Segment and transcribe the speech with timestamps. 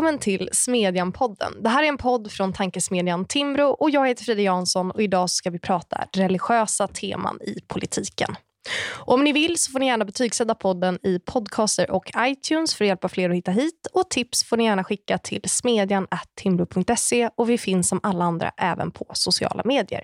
[0.00, 1.62] Välkommen till Smedjan-podden.
[1.62, 5.30] Det här är en podd från tankesmedjan Timbro och jag heter Frida Jansson och idag
[5.30, 8.36] ska vi prata religiösa teman i politiken.
[8.82, 12.84] Och om ni vill så får ni gärna betygsätta podden i podcaster och iTunes för
[12.84, 13.86] att hjälpa fler att hitta hit.
[13.92, 18.90] Och tips får ni gärna skicka till smedjan.timbro.se och vi finns som alla andra även
[18.90, 20.02] på sociala medier.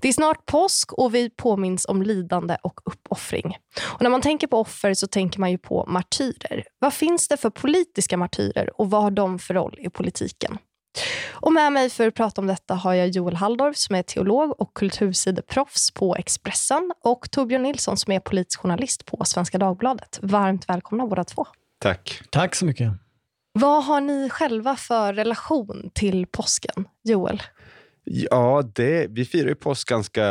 [0.00, 3.56] Det är snart påsk och vi påminns om lidande och uppoffring.
[3.82, 6.64] Och när man tänker på offer så tänker man ju på martyrer.
[6.78, 10.58] Vad finns det för politiska martyrer och vad har de för roll i politiken?
[11.30, 14.60] Och med mig för att prata om detta har jag Joel Halldorf som är teolog
[14.60, 20.18] och kultursideproffs på Expressen och Torbjörn Nilsson som är politisk journalist på Svenska Dagbladet.
[20.22, 21.46] Varmt välkomna båda två.
[21.80, 22.20] Tack.
[22.30, 22.92] Tack så mycket.
[23.52, 27.42] Vad har ni själva för relation till påsken, Joel?
[28.10, 30.22] Ja, det, vi firar ju påsk ganska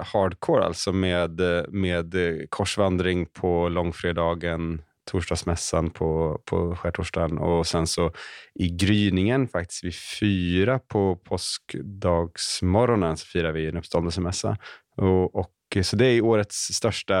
[0.00, 2.14] hardcore, alltså med, med
[2.48, 8.12] korsvandring på långfredagen, torsdagsmässan på, på skärtorsdagen och sen så
[8.54, 14.56] i gryningen faktiskt vid fyra på påskdagsmorgonen så firar vi en uppståndelsemässa.
[14.96, 17.14] Och, och, så det är årets största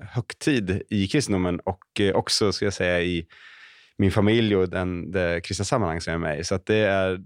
[0.00, 3.26] högtid i kristendomen och också, ska jag säga, i
[3.98, 6.44] min familj och den, det kristna sammanhang som jag är med i.
[6.44, 7.20] Så det, är,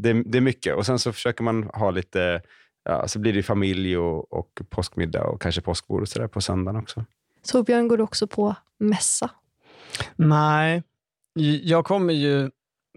[0.00, 0.76] det, det, är mycket.
[0.76, 2.42] Och sen så försöker man ha lite,
[2.84, 6.40] ja, så blir det familj och, och påskmiddag och kanske påskbord och så där på
[6.40, 7.04] söndagen också.
[7.46, 9.30] Torbjörn, går du också på mässa?
[10.16, 10.82] Nej,
[11.62, 12.50] jag kommer ju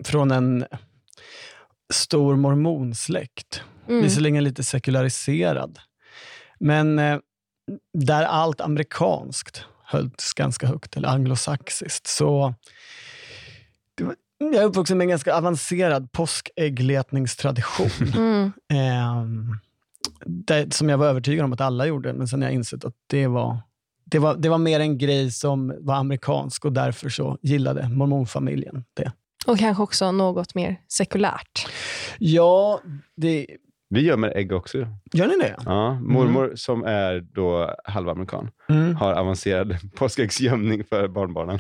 [0.04, 0.66] från en
[1.94, 3.64] stor mormonsläkt.
[3.88, 4.02] Mm.
[4.02, 5.80] Visserligen lite sekulariserad.
[6.60, 7.20] Men eh,
[7.94, 12.08] där allt amerikanskt hölls ganska högt, eller anglosaxiskt.
[12.08, 12.54] Så
[14.38, 17.90] jag är uppvuxen med en ganska avancerad påskäggletningstradition.
[18.16, 18.52] Mm.
[18.72, 19.26] Eh,
[20.26, 22.96] det, som jag var övertygad om att alla gjorde, men sen har jag insett att
[23.08, 23.58] det var,
[24.06, 28.84] det, var, det var mer en grej som var amerikansk och därför så gillade mormonfamiljen
[28.94, 29.12] det.
[29.48, 31.68] Och kanske också något mer sekulärt.
[32.20, 32.82] Ja,
[33.16, 33.48] det...
[33.90, 34.78] Vi gömmer ägg också.
[35.14, 35.56] Gör ni det?
[35.66, 36.58] Ja, mormor mm.
[36.58, 38.96] som är då halvamerikan mm.
[38.96, 41.60] har avancerad påskäggsgömning för barnbarnen.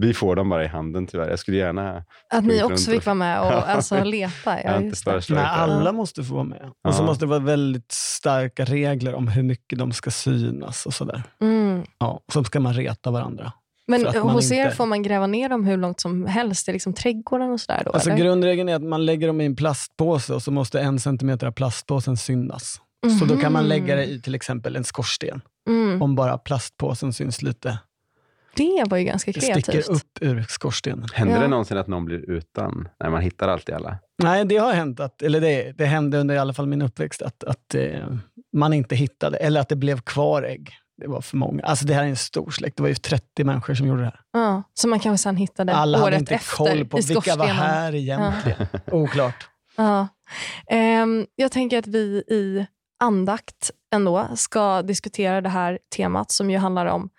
[0.00, 1.28] Vi får dem bara i handen tyvärr.
[1.30, 2.04] Jag skulle gärna...
[2.30, 4.62] Att ni också fick vara med och alltså, leta?
[4.64, 6.70] Ja, inte Nej, alla måste få vara med.
[6.88, 10.94] Och så måste det vara väldigt starka regler om hur mycket de ska synas och
[10.94, 11.22] sådär.
[11.40, 11.84] Mm.
[11.98, 13.52] Ja, så ska man reta varandra.
[13.86, 17.50] Men hos er får man gräva ner dem hur långt som helst i liksom trädgården
[17.50, 17.82] och sådär?
[17.84, 21.00] Då, alltså, grundregeln är att man lägger dem i en plastpåse och så måste en
[21.00, 22.80] centimeter av plastpåsen synas.
[23.06, 23.18] Mm.
[23.18, 25.40] Så då kan man lägga det i till exempel en skorsten.
[25.68, 26.02] Mm.
[26.02, 27.78] Om bara plastpåsen syns lite
[28.54, 29.66] det var ju ganska kreativt.
[29.66, 31.08] Det sticker upp ur skorstenen.
[31.14, 31.40] Händer ja.
[31.40, 32.88] det någonsin att någon blir utan?
[33.00, 33.98] när man hittar alltid alla?
[34.22, 35.00] Nej, det har hänt.
[35.00, 38.06] Att, eller det, det hände under i alla fall min uppväxt att, att eh,
[38.52, 40.70] man inte hittade, eller att det blev kvar ägg.
[41.00, 41.62] Det var för många.
[41.62, 42.76] Alltså det här är en stor släkt.
[42.76, 44.20] Det var ju 30 människor som gjorde det här.
[44.32, 47.46] Ja, så man kanske sen hittade Alla året hade inte efter koll på vilka var
[47.46, 48.66] här egentligen.
[48.72, 48.92] Ja.
[48.92, 49.48] Oklart.
[49.76, 50.08] Ja.
[51.02, 52.66] Um, jag tänker att vi i
[53.00, 57.10] andakt ändå ska diskutera det här temat som ju handlar om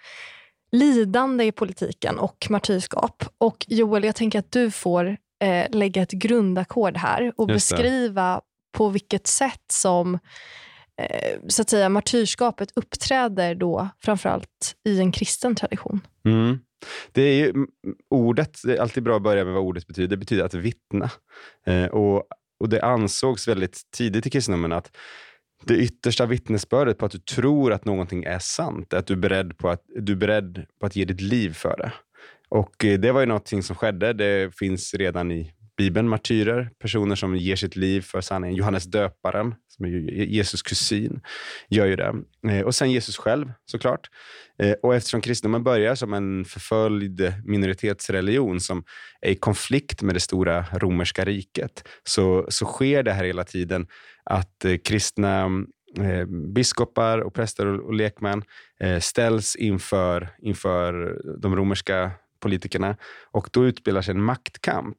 [0.72, 3.24] lidande i politiken och martyrskap.
[3.38, 8.42] Och Joel, jag tänker att du får eh, lägga ett grundackord här och beskriva
[8.78, 10.14] på vilket sätt som
[11.02, 16.02] eh, så att säga, martyrskapet uppträder då framförallt i en kristen tradition.
[16.26, 16.60] Mm.
[17.12, 17.54] Det är ju,
[18.10, 20.08] ordet, det är alltid bra att börja med vad ordet betyder.
[20.08, 21.10] Det betyder att vittna.
[21.66, 22.24] Eh, och,
[22.60, 24.92] och Det ansågs väldigt tidigt i kristendomen att
[25.64, 28.94] det yttersta vittnesbördet på att du tror att någonting är sant.
[28.94, 31.78] Att du är beredd på att, du är beredd på att ge ditt liv för
[31.78, 31.94] det.
[32.50, 34.14] Och eh, Det var ju någonting som skedde.
[34.14, 38.56] Det finns redan i Bibeln martyrer, personer som ger sitt liv för sanningen.
[38.56, 41.22] Johannes döparen, som är Jesus kusin,
[41.70, 42.14] gör ju det.
[42.50, 44.10] Eh, och sen Jesus själv såklart.
[44.60, 48.84] Eh, och eftersom kristendomen börjar som en förföljd minoritetsreligion som
[49.22, 53.88] är i konflikt med det stora romerska riket, så, så sker det här hela tiden
[54.24, 55.46] att eh, kristna
[56.00, 58.44] eh, biskopar och präster och, och lekmän
[58.80, 62.98] eh, ställs inför, inför de romerska politikerna
[63.32, 64.98] och då utspelar sig en maktkamp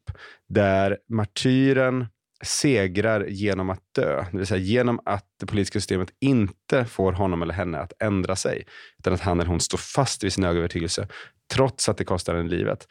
[0.48, 2.06] där martyren
[2.42, 4.24] segrar genom att dö.
[4.32, 8.36] Det vill säga genom att det politiska systemet inte får honom eller henne att ändra
[8.36, 8.66] sig.
[8.98, 11.08] Utan att han eller hon står fast vid sin övertygelse
[11.54, 12.86] trots att det kostar en livet.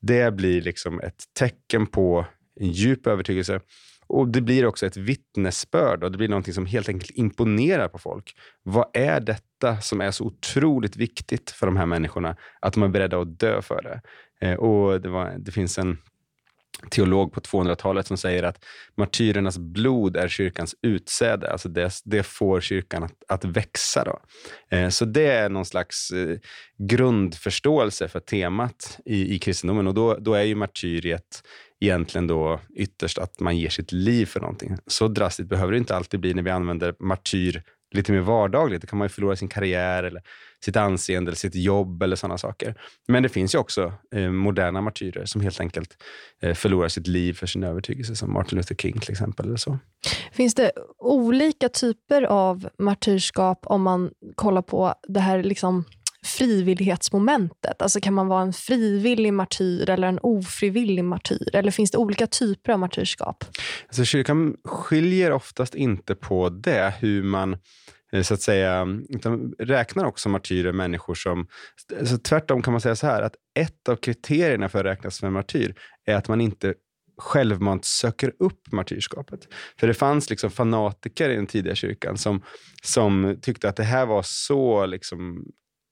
[0.00, 2.26] Det blir liksom ett tecken på
[2.60, 3.60] en djup övertygelse
[4.06, 7.98] och Det blir också ett vittnesbörd och det blir någonting som helt enkelt imponerar på
[7.98, 8.34] folk.
[8.62, 12.88] Vad är detta som är så otroligt viktigt för de här människorna att de är
[12.88, 14.00] beredda att dö för det?
[14.46, 15.98] Eh, och det, var, det finns en
[16.90, 18.64] teolog på 200-talet som säger att
[18.96, 21.52] martyrernas blod är kyrkans utsäde.
[21.52, 24.04] Alltså det, det får kyrkan att, att växa.
[24.04, 24.18] Då.
[24.76, 26.38] Eh, så det är någon slags eh,
[26.78, 29.86] grundförståelse för temat i, i kristendomen.
[29.86, 31.42] Och då, då är ju martyriet
[31.80, 34.76] egentligen då ytterst att man ger sitt liv för någonting.
[34.86, 37.62] Så drastiskt behöver det inte alltid bli när vi använder martyr
[37.96, 38.82] lite mer vardagligt.
[38.82, 40.22] Då kan man ju förlora sin karriär, eller
[40.64, 42.74] sitt anseende, eller sitt jobb eller sådana saker.
[43.08, 45.96] Men det finns ju också eh, moderna martyrer som helt enkelt
[46.42, 49.46] eh, förlorar sitt liv för sin övertygelse, som Martin Luther King till exempel.
[49.46, 49.78] Eller så.
[50.32, 55.84] Finns det olika typer av martyrskap om man kollar på det här liksom
[56.26, 57.82] frivillighetsmomentet?
[57.82, 61.50] Alltså kan man vara en frivillig martyr eller en ofrivillig martyr?
[61.52, 63.44] Eller finns det olika typer av martyrskap?
[63.86, 67.56] Alltså kyrkan skiljer oftast inte på det, hur man
[68.12, 71.46] eh, så att säga, utan räknar också martyrer människor som...
[72.04, 75.26] Så tvärtom kan man säga så här, att ett av kriterierna för att räknas som
[75.26, 75.74] en martyr
[76.06, 76.74] är att man inte
[77.18, 79.48] självmant söker upp martyrskapet.
[79.80, 82.42] För det fanns liksom fanatiker i den tidiga kyrkan som,
[82.82, 85.44] som tyckte att det här var så liksom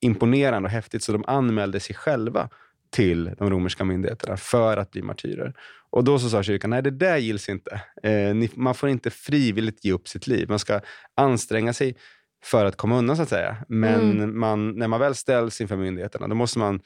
[0.04, 2.48] imponerande och häftigt så de anmälde sig själva
[2.90, 5.54] till de romerska myndigheterna för att bli martyrer.
[5.90, 7.80] Och då så sa kyrkan, nej det där gills inte.
[8.02, 10.48] Eh, ni, man får inte frivilligt ge upp sitt liv.
[10.48, 10.80] Man ska
[11.14, 11.96] anstränga sig
[12.44, 13.56] för att komma undan så att säga.
[13.68, 14.40] Men mm.
[14.40, 16.80] man, när man väl ställs inför myndigheterna, då, måste man,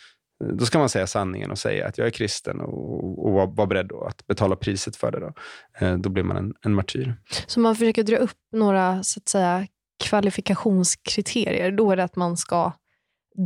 [0.52, 3.66] då ska man säga sanningen och säga att jag är kristen och, och vara var
[3.66, 5.20] beredd att betala priset för det.
[5.20, 5.32] Då,
[5.80, 7.14] eh, då blir man en, en martyr.
[7.46, 9.66] Så man försöker dra upp några så att säga,
[10.04, 11.70] kvalifikationskriterier.
[11.72, 12.72] Då är det att man ska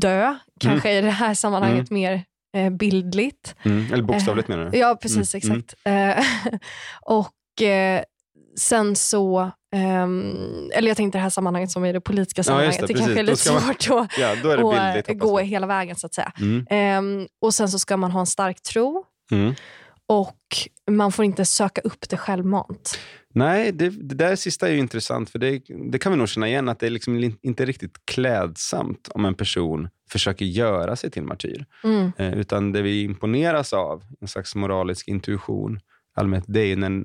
[0.00, 1.04] dö, kanske mm.
[1.04, 2.02] i det här sammanhanget mm.
[2.02, 2.24] mer
[2.56, 3.54] eh, bildligt.
[3.62, 3.92] Mm.
[3.92, 4.78] Eller bokstavligt eh, menar du?
[4.78, 5.34] Ja, precis.
[5.34, 5.58] Mm.
[5.58, 5.74] Exakt.
[5.84, 6.24] Eh,
[7.02, 8.02] och eh,
[8.58, 12.86] sen så, ehm, eller jag tänkte det här sammanhanget som i det politiska sammanhanget, ja,
[12.86, 16.14] det, det kanske är lite svårt man, att ja, bildligt, gå hela vägen så att
[16.14, 16.32] säga.
[16.40, 16.66] Mm.
[16.70, 19.04] Ehm, och sen så ska man ha en stark tro.
[19.32, 19.54] Mm.
[20.06, 20.38] Och
[20.90, 22.98] man får inte söka upp det självmant.
[23.32, 25.62] Nej, det, det där sista är ju intressant, för det,
[25.92, 29.34] det kan vi nog känna igen, att det är liksom inte riktigt klädsamt om en
[29.34, 31.64] person försöker göra sig till martyr.
[31.84, 32.12] Mm.
[32.16, 35.80] Eh, utan det vi imponeras av, en slags moralisk intuition,
[36.14, 37.04] allmänt, det är när,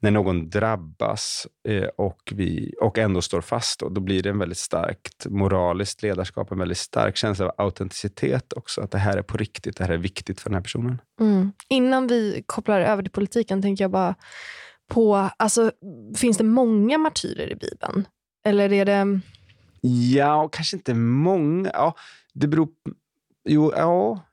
[0.00, 3.80] när någon drabbas eh, och, vi, och ändå står fast.
[3.80, 8.52] Då, då blir det en väldigt starkt moraliskt ledarskap, en väldigt stark känsla av autenticitet
[8.52, 8.80] också.
[8.80, 10.98] Att det här är på riktigt, det här är viktigt för den här personen.
[11.20, 11.52] Mm.
[11.68, 14.14] Innan vi kopplar över till politiken tänker jag bara
[14.92, 15.72] på, alltså,
[16.16, 18.06] finns det många martyrer i Bibeln?
[18.46, 19.20] Eller är det...
[20.14, 21.70] Ja, kanske inte många.
[21.74, 21.94] Ja,
[22.34, 22.68] det beror...
[23.48, 24.24] Jo, ja.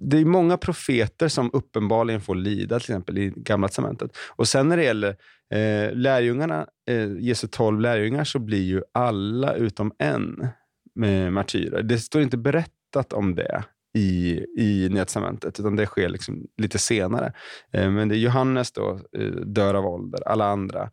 [0.00, 4.16] Det är många profeter som uppenbarligen får lida, till exempel i Gamla testamentet.
[4.28, 5.16] Och sen när det gäller
[5.54, 10.46] eh, lärjungarna, eh, Jesu tolv lärjungar, så blir ju alla utom en
[10.94, 11.82] med martyrer.
[11.82, 13.64] Det står inte berättat om det
[13.94, 17.32] i, i Nya Testamentet, utan det sker liksom lite senare.
[17.72, 20.90] Eh, men det är Johannes då, eh, dör av ålder, alla andra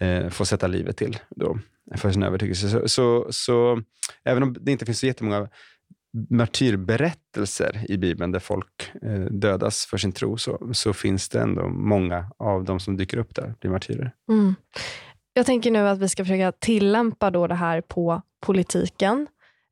[0.00, 1.58] eh, får sätta livet till då,
[1.96, 2.68] för sin övertygelse.
[2.68, 3.82] Så, så, så,
[4.24, 5.48] även om det inte finns så jättemånga
[6.30, 11.68] martyrberättelser i Bibeln där folk eh, dödas för sin tro, så, så finns det ändå
[11.68, 14.12] många av de som dyker upp där, blir martyrer.
[14.28, 14.54] Mm.
[15.32, 19.26] Jag tänker nu att vi ska försöka tillämpa då det här på politiken.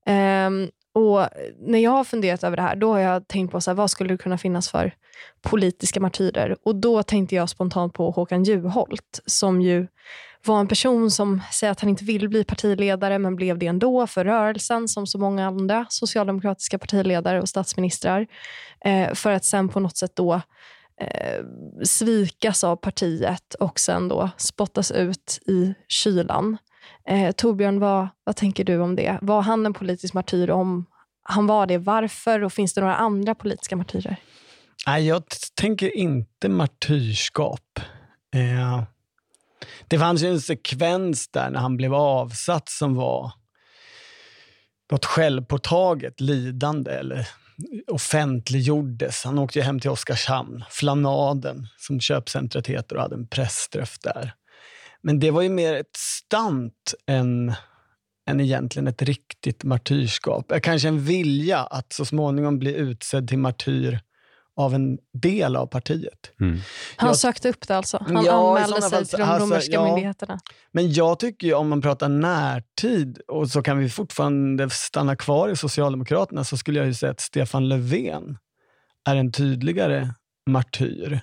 [0.07, 1.29] Um, och
[1.59, 3.91] När jag har funderat över det här, då har jag tänkt på så här, vad
[3.91, 4.95] skulle det kunna finnas för
[5.43, 6.57] politiska martyrer.
[6.63, 9.87] Och Då tänkte jag spontant på Håkan Juholt, som ju
[10.47, 14.07] var en person som säger att han inte vill bli partiledare, men blev det ändå
[14.07, 18.27] för rörelsen, som så många andra socialdemokratiska partiledare och statsministrar.
[18.85, 20.35] Eh, för att sen på något sätt då
[21.01, 21.45] eh,
[21.85, 26.59] svikas av partiet och sen då spottas ut i kylan.
[27.09, 29.19] Eh, Torbjörn, vad, vad tänker du om det?
[29.23, 30.51] Var han en politisk martyr?
[30.51, 30.87] Om
[31.29, 32.45] han var det, varför?
[32.45, 34.17] Och finns det några andra politiska martyrer?
[34.87, 35.23] Nej, jag
[35.55, 37.81] tänker inte martyrskap.
[38.35, 38.83] Eh,
[39.89, 43.33] det fanns ju en sekvens där när han blev avsatt som var
[44.91, 47.29] något självpåtaget lidande eller
[47.87, 49.25] offentliggjordes.
[49.25, 54.35] Han åkte hem till Oskarshamn, Flanaden som köpcentret heter och hade en pressträff där.
[55.03, 57.55] Men det var ju mer ett stant än,
[58.27, 60.53] än egentligen ett riktigt martyrskap.
[60.63, 64.01] Kanske en vilja att så småningom bli utsedd till martyr
[64.57, 66.33] av en del av partiet.
[66.41, 66.59] Mm.
[66.97, 68.05] Han jag, sökte upp det alltså?
[68.07, 70.41] Han ja, anmälde sig fall, till de alltså, romerska ja, myndigheterna?
[70.73, 75.49] Men jag tycker ju, om man pratar närtid, och så kan vi fortfarande stanna kvar
[75.49, 78.39] i Socialdemokraterna, så skulle jag ju säga att Stefan Löfven
[79.09, 80.09] är en tydligare
[80.51, 81.21] martyr.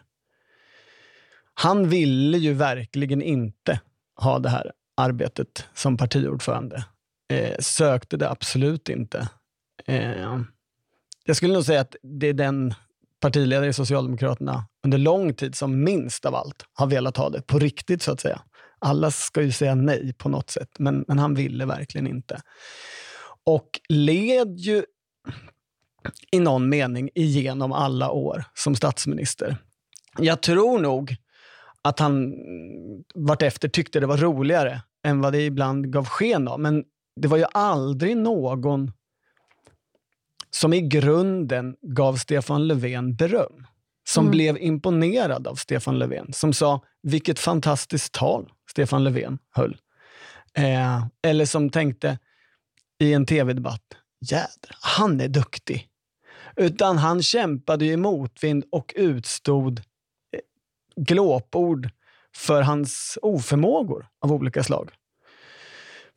[1.54, 3.80] Han ville ju verkligen inte
[4.16, 6.84] ha det här arbetet som partiordförande.
[7.34, 9.30] Eh, sökte det absolut inte.
[9.86, 10.40] Eh,
[11.26, 12.74] jag skulle nog säga att det är den
[13.20, 17.60] partiledare i Socialdemokraterna under lång tid som minst av allt har velat ha det på
[17.60, 18.42] riktigt så att säga.
[18.80, 22.42] Alla ska ju säga nej på något sätt, men, men han ville verkligen inte.
[23.44, 24.84] Och led ju
[26.32, 29.58] i någon mening igenom alla år som statsminister.
[30.18, 31.16] Jag tror nog
[31.82, 32.34] att han
[33.16, 36.60] vartefter tyckte det var roligare än vad det ibland gav sken av.
[36.60, 36.84] Men
[37.16, 38.92] det var ju aldrig någon
[40.50, 43.68] som i grunden gav Stefan Löfven beröm.
[44.10, 44.32] Som mm.
[44.32, 46.34] blev imponerad av Stefan Löfven.
[46.34, 49.78] Som sa, vilket fantastiskt tal Stefan Löfven höll.
[50.54, 52.20] Eh, eller som tänkte
[53.00, 53.84] i en tv-debatt,
[54.22, 55.90] jädrar, han är duktig.
[56.56, 59.84] Utan han kämpade i motvind och utstod eh,
[60.96, 61.90] glåpord
[62.36, 64.92] för hans oförmågor av olika slag.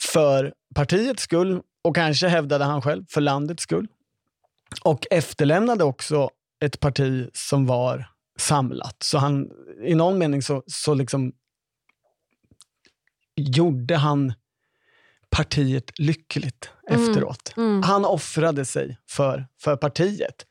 [0.03, 3.89] För partiets skull och kanske hävdade han själv för landets skull.
[4.83, 6.31] Och efterlämnade också
[6.65, 8.97] ett parti som var samlat.
[9.03, 9.51] Så han,
[9.85, 11.33] i någon mening så, så liksom
[13.37, 14.33] gjorde han
[15.31, 17.03] partiet lyckligt mm.
[17.03, 17.55] efteråt.
[17.57, 17.83] Mm.
[17.83, 20.47] Han offrade sig för, för partiet.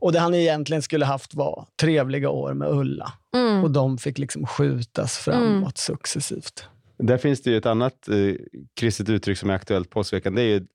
[0.00, 3.12] Och det han egentligen skulle haft var trevliga år med Ulla.
[3.34, 3.64] Mm.
[3.64, 5.72] Och de fick liksom skjutas framåt mm.
[5.74, 6.68] successivt.
[6.98, 8.34] Där finns det ju ett annat eh,
[8.80, 10.34] kristet uttryck som är aktuellt påskveckan.
[10.34, 10.66] Det är ju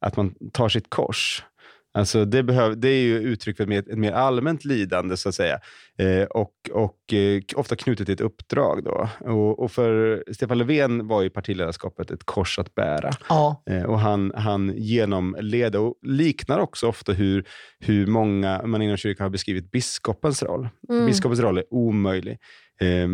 [0.00, 1.44] att man tar sitt kors.
[1.94, 5.28] Alltså det, behöv, det är ju uttryck för ett mer, ett mer allmänt lidande, så
[5.28, 5.60] att säga.
[5.98, 8.84] Eh, och och eh, ofta knutet till ett uppdrag.
[8.84, 9.08] Då.
[9.20, 13.10] Och, och, för Stefan Löfven var ju partiledarskapet ett kors att bära.
[13.28, 13.62] Ja.
[13.70, 17.44] Eh, och han, han genomled och liknar också ofta hur,
[17.78, 20.68] hur många man inom kyrkan har beskrivit biskopens roll.
[20.88, 21.06] Mm.
[21.06, 22.38] Biskopens roll är omöjlig
[22.82, 23.08] eh,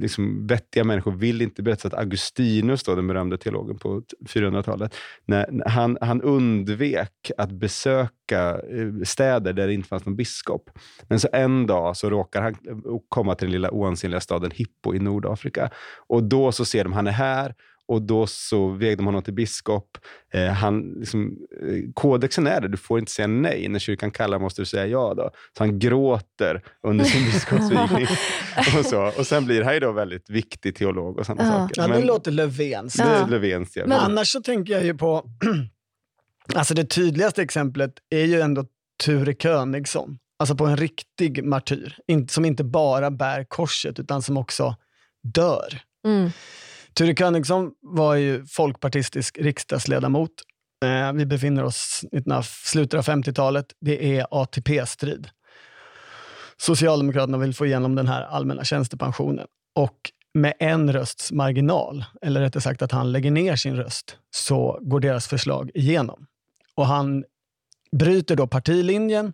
[0.00, 4.94] liksom vettiga människor vill inte berätta att Augustinus, då, den berömde teologen på 400-talet,
[5.24, 10.70] när, han, han undvek att besöka eh, städer där det inte fanns någon biskop.
[11.08, 12.76] Men så en dag så råkar han eh,
[13.08, 15.70] komma till den lilla oansenliga staden Hippo i Nordafrika.
[16.06, 17.54] Och då så ser de han är här
[17.88, 19.98] och då så vägde de honom till biskop.
[20.32, 23.68] Eh, han, liksom, eh, kodexen är det, du får inte säga nej.
[23.68, 25.14] När kyrkan kallar måste du säga ja.
[25.14, 25.30] Då.
[25.58, 28.06] Så han gråter under sin biskopsvigning.
[28.78, 29.12] och, så.
[29.18, 31.68] och sen blir han ju då väldigt viktig teolog och sådana ja.
[31.68, 31.80] saker.
[31.80, 32.94] Ja, det låter Löfvens.
[32.94, 35.30] Det är Löfvens Men annars så tänker jag ju på,
[36.54, 38.64] alltså det tydligaste exemplet är ju ändå
[39.04, 40.18] Ture Königsson.
[40.38, 41.96] Alltså på en riktig martyr.
[42.28, 44.76] Som inte bara bär korset utan som också
[45.22, 45.80] dör.
[46.06, 46.30] Mm.
[46.94, 50.30] Ture Königsson var ju folkpartistisk riksdagsledamot.
[50.84, 52.22] Eh, vi befinner oss i
[52.64, 53.66] slutet av 50-talet.
[53.80, 55.28] Det är ATP-strid.
[56.56, 59.46] Socialdemokraterna vill få igenom den här allmänna tjänstepensionen.
[59.74, 59.98] Och
[60.34, 65.00] med en rösts marginal, eller rättare sagt att han lägger ner sin röst, så går
[65.00, 66.26] deras förslag igenom.
[66.74, 67.24] Och han
[67.96, 69.32] bryter då partilinjen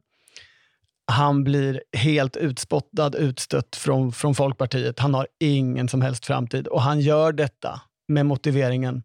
[1.10, 4.98] han blir helt utspottad, utstött från, från Folkpartiet.
[4.98, 9.02] Han har ingen som helst framtid och han gör detta med motiveringen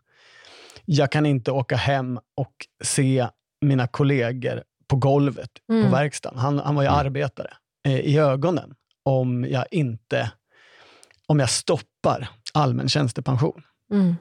[0.86, 3.28] jag kan inte åka hem och se
[3.62, 5.86] mina kollegor på golvet mm.
[5.86, 6.40] på verkstaden.
[6.40, 7.00] Han, han var ju mm.
[7.00, 7.54] arbetare
[7.88, 10.32] eh, i ögonen om jag inte
[11.28, 13.62] om jag stoppar allmän tjänstepension.
[13.92, 14.16] Mm.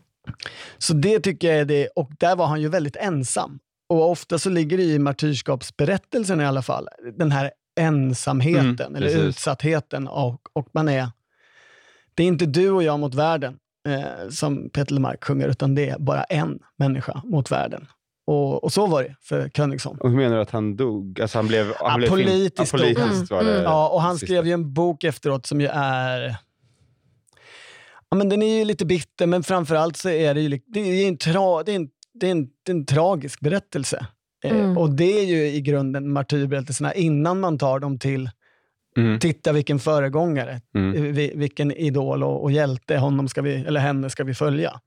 [0.79, 3.59] Så det tycker jag är det, och där var han ju väldigt ensam.
[3.88, 6.88] Och ofta så ligger det i martyrskapsberättelsen i alla fall,
[7.19, 10.09] den här ensamheten mm, eller utsattheten.
[10.09, 11.09] Och, och man är,
[12.14, 15.88] det är inte du och jag mot världen, eh, som Peter Lemark sjunger, utan det
[15.88, 17.87] är bara en människa mot världen.
[18.26, 19.99] Och, och, så var det för Königson.
[20.00, 21.21] Och hur menar du att han dog?
[21.21, 23.62] Alltså han blev, han blev politiskt, ja, politiskt var det mm.
[23.62, 26.37] Ja, och han skrev ju en bok efteråt som ju är...
[28.09, 31.09] Ja, men den är ju lite bitter, men framförallt så är det ju det är
[31.09, 34.07] en, tra, det är en, det är en, det är en tragisk berättelse.
[34.45, 34.79] Eh, mm.
[34.79, 38.31] Och det är ju i grunden martyrberättelserna innan man tar dem till
[38.97, 39.21] Mm.
[39.21, 41.15] Titta vilken föregångare, mm.
[41.39, 44.81] vilken idol och, och hjälte honom ska vi, eller henne ska vi följa.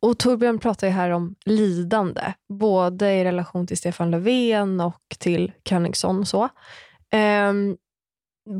[0.00, 5.52] Och Torbjörn pratar ju här om lidande, både i relation till Stefan Löfven och till
[5.64, 6.26] Königson.
[6.26, 6.48] Så.
[7.50, 7.76] Um,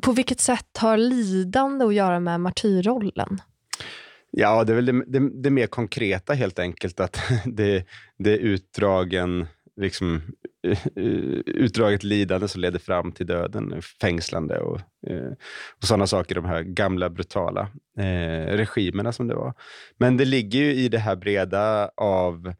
[0.02, 3.40] på vilket sätt har lidande att göra med martyrrollen?
[4.30, 7.00] Ja, det är väl det, det, det mer konkreta helt enkelt.
[7.00, 7.86] Att det,
[8.18, 9.46] det är utdragen
[9.80, 10.22] liksom,
[10.66, 15.32] eh, eh, utdraget lidande som leder fram till döden, fängslande och, eh,
[15.80, 17.68] och sådana saker, de här gamla brutala
[17.98, 19.54] eh, regimerna som det var.
[19.98, 22.52] Men det ligger ju i det här breda av,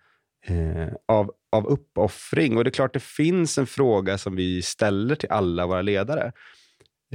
[0.46, 5.14] eh, av, av uppoffring och det är klart det finns en fråga som vi ställer
[5.14, 6.32] till alla våra ledare.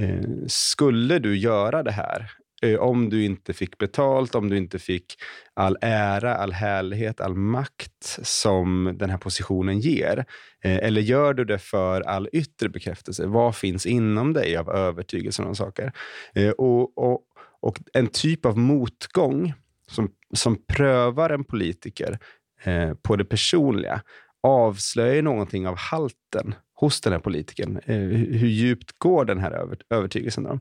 [0.00, 2.30] Eh, skulle du göra det här
[2.66, 5.16] eh, om du inte fick betalt, om du inte fick
[5.54, 10.24] all ära, all härlighet, all makt som den här positionen ger?
[10.64, 13.26] Eh, eller gör du det för all yttre bekräftelse?
[13.26, 15.92] Vad finns inom dig av övertygelse om saker?
[16.34, 17.20] Eh, och, och,
[17.60, 19.54] och en typ av motgång
[19.90, 22.18] som, som prövar en politiker
[22.64, 24.02] eh, på det personliga
[24.42, 27.80] avslöjar någonting av halten hos den här politikern.
[27.84, 30.44] Eh, hur djupt går den här övertygelsen?
[30.44, 30.58] Då?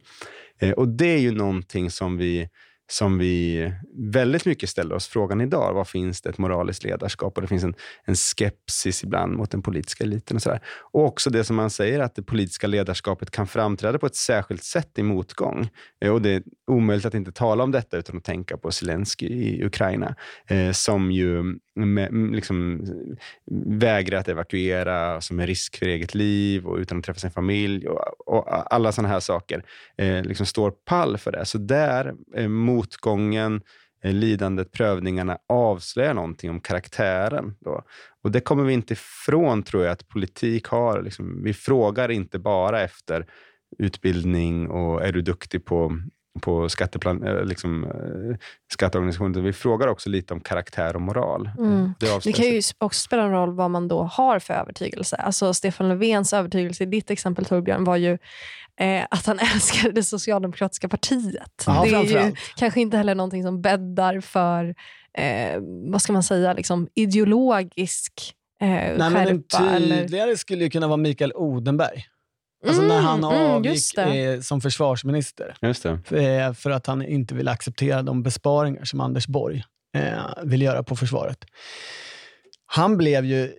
[0.59, 2.49] Eh, och det är ju någonting som vi
[2.87, 5.73] som vi väldigt mycket ställer oss frågan idag.
[5.73, 7.35] Vad finns det ett moraliskt ledarskap?
[7.35, 7.75] Och det finns en,
[8.05, 10.35] en skepsis ibland mot den politiska eliten.
[10.35, 10.59] Och, så där.
[10.91, 14.63] och också det som man säger, att det politiska ledarskapet kan framträda på ett särskilt
[14.63, 15.69] sätt i motgång.
[16.01, 19.27] Eh, och det är omöjligt att inte tala om detta utan att tänka på Zelensky
[19.27, 20.15] i Ukraina,
[20.47, 22.85] eh, som ju med, liksom,
[23.65, 27.87] vägrar att evakuera, som är risk för eget liv och utan att träffa sin familj
[27.87, 29.63] och, och alla sådana här saker.
[29.97, 31.45] Eh, liksom står pall för det.
[31.45, 33.61] Så där, eh, motgången,
[34.03, 37.55] eh, lidandet, prövningarna avslöjar någonting om karaktären.
[37.59, 37.83] Då.
[38.23, 41.01] Och det kommer vi inte ifrån, tror jag, att politik har.
[41.01, 43.25] Liksom, vi frågar inte bara efter
[43.77, 45.99] utbildning och är du duktig på
[46.41, 48.37] på skatteplan, eh, liksom, eh,
[48.73, 49.43] skatteorganisationen.
[49.43, 51.49] Vi frågar också lite om karaktär och moral.
[51.57, 51.93] Mm.
[51.99, 55.15] Det, det, kan ju också spela en roll vad man då har för övertygelse.
[55.15, 58.17] Alltså Stefan Löfvens övertygelse i ditt exempel Torbjörn var ju
[58.79, 61.63] eh, att han älskade det socialdemokratiska partiet.
[61.65, 64.75] Ja, det är ju kanske inte heller någonting som bäddar för
[65.17, 69.09] eh, vad ska man säga, liksom ideologisk eh, Nej, skärpa.
[69.09, 70.35] Men en tydligare eller...
[70.35, 72.05] skulle ju kunna vara Mikael Odenberg.
[72.67, 75.55] Alltså när han mm, mm avgick eh, som försvarsminister.
[76.03, 79.63] För, eh, för, att han inte ville acceptera de besparingar som Anders Borg
[79.95, 81.45] eh, ville göra på försvaret.
[82.65, 83.53] Han blev ju,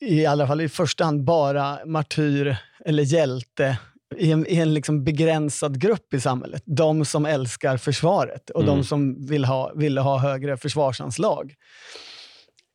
[0.00, 3.78] i alla fall i första hand, bara martyr eller hjälte
[4.16, 6.62] i en, i en liksom begränsad grupp i samhället.
[6.66, 8.76] De som älskar försvaret och mm.
[8.76, 11.54] de som vill ha, ville ha högre försvarsanslag.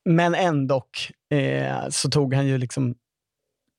[0.05, 0.83] Men ändå
[1.31, 2.95] eh, så tog han ju liksom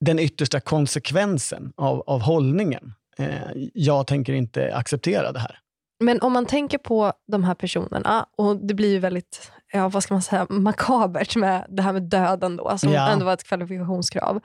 [0.00, 2.92] den yttersta konsekvensen av, av hållningen.
[3.19, 5.59] Eh, jag tänker inte acceptera det här.
[6.04, 10.02] Men om man tänker på de här personerna, och det blir ju väldigt ja, vad
[10.02, 13.09] ska man säga, makabert med det här med döden, då, som ja.
[13.09, 14.40] ändå var ett kvalifikationskrav.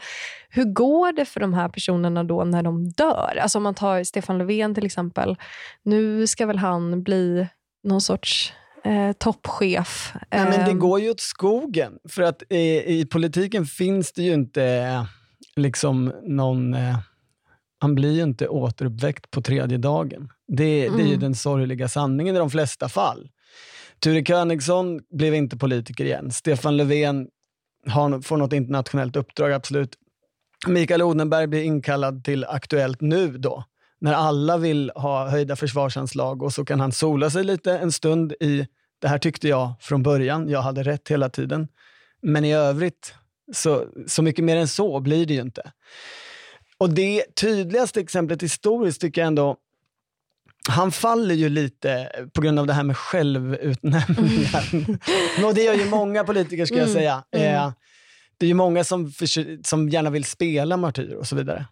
[0.50, 3.40] Hur går det för de här personerna då när de dör?
[3.42, 5.36] Alltså om man tar Stefan Löfven till exempel.
[5.84, 7.48] Nu ska väl han bli
[7.84, 10.14] någon sorts eh, toppchef.
[10.32, 10.80] Nej, men det ehm.
[10.80, 11.94] går ju åt skogen.
[12.10, 15.06] För att i, i politiken finns det ju inte
[15.56, 16.74] liksom någon...
[16.74, 16.98] Eh,
[17.80, 20.30] han blir ju inte återuppväckt på tredje dagen.
[20.48, 20.98] Det, mm.
[20.98, 21.20] det är ju mm.
[21.20, 23.30] den sorgliga sanningen i de flesta fall.
[24.06, 26.32] Ture Königsson blev inte politiker igen.
[26.32, 27.28] Stefan Löfven
[27.88, 29.96] har, får något internationellt uppdrag, absolut.
[30.68, 33.64] Mikael Odenberg blir inkallad till Aktuellt nu då,
[34.02, 38.34] när alla vill ha höjda försvarsanslag och så kan han sola sig lite en stund
[38.40, 38.68] i
[39.02, 41.68] det här tyckte jag från början, jag hade rätt hela tiden.
[42.22, 43.14] Men i övrigt
[43.54, 45.72] så, så mycket mer än så blir det ju inte.
[46.78, 49.58] Och det tydligaste exemplet historiskt tycker jag ändå
[50.70, 54.74] han faller ju lite på grund av det här med självutnämningar.
[54.74, 54.98] Mm.
[55.46, 56.94] och det gör ju många politiker, ska jag mm.
[56.94, 57.24] säga.
[57.32, 57.56] Mm.
[57.56, 57.74] Eh,
[58.38, 59.12] det är ju många som,
[59.66, 61.66] som gärna vill spela martyr och så vidare.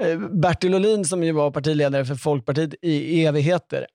[0.00, 3.86] Eh, Bertil Ohlin, som ju var partiledare för Folkpartiet i evigheter,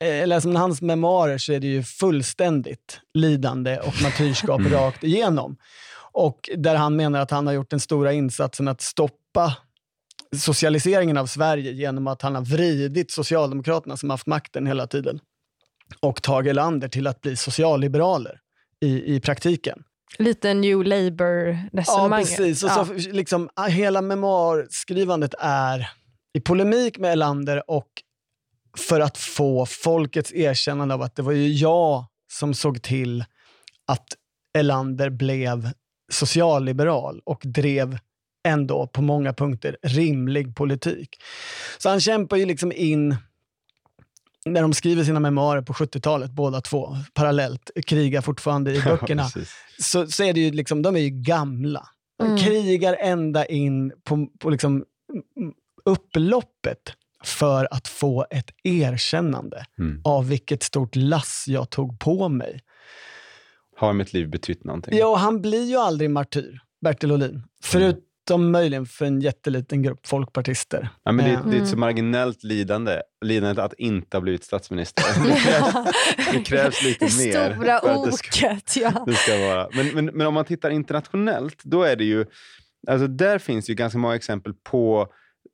[0.00, 5.56] eh, läser man hans memoarer så är det ju fullständigt lidande och martyrskap rakt igenom.
[6.12, 9.56] Och där han menar att han har gjort den stora insatsen att stoppa
[10.36, 15.20] socialiseringen av Sverige genom att han har vridit Socialdemokraterna som haft makten hela tiden
[16.00, 18.40] och Tage Erlander till att bli socialliberaler
[18.80, 19.82] i, i praktiken.
[20.18, 22.30] Lite New Labour-resonemanget.
[22.30, 22.64] Ja, precis.
[22.64, 25.90] Och så, liksom, hela memoarskrivandet är
[26.34, 27.88] i polemik med Erlander och
[28.78, 33.24] för att få folkets erkännande av att det var ju jag som såg till
[33.86, 34.06] att
[34.58, 35.70] Erlander blev
[36.12, 37.98] socialliberal och drev
[38.46, 41.16] ändå på många punkter rimlig politik.
[41.78, 43.16] Så han kämpar ju liksom in
[44.44, 49.42] när de skriver sina memoarer på 70-talet, båda två, parallellt, krigar fortfarande i böckerna, ja,
[49.78, 51.88] så, så är det ju liksom, de är ju gamla.
[52.18, 52.38] De mm.
[52.38, 54.84] krigar ända in på, på liksom
[55.84, 56.92] upploppet
[57.24, 60.00] för att få ett erkännande mm.
[60.04, 62.60] av vilket stort lass jag tog på mig.
[63.76, 64.98] Har mitt liv betytt någonting?
[64.98, 67.42] Ja, han blir ju aldrig martyr, Bertil Ohlin.
[67.62, 70.88] Förut, Utom möjligen för en jätteliten grupp folkpartister.
[71.04, 71.80] Ja, men det, är, det är ett så mm.
[71.80, 75.04] marginellt lidande, lidandet att inte ha blivit statsminister.
[75.24, 75.74] Det krävs,
[76.32, 77.54] det krävs lite det mer.
[77.54, 79.04] Stora oket, ja.
[79.06, 79.68] Det ska vara.
[79.72, 82.26] Men, men, men om man tittar internationellt, då är det ju,
[82.88, 85.08] alltså där finns ju ganska många exempel på,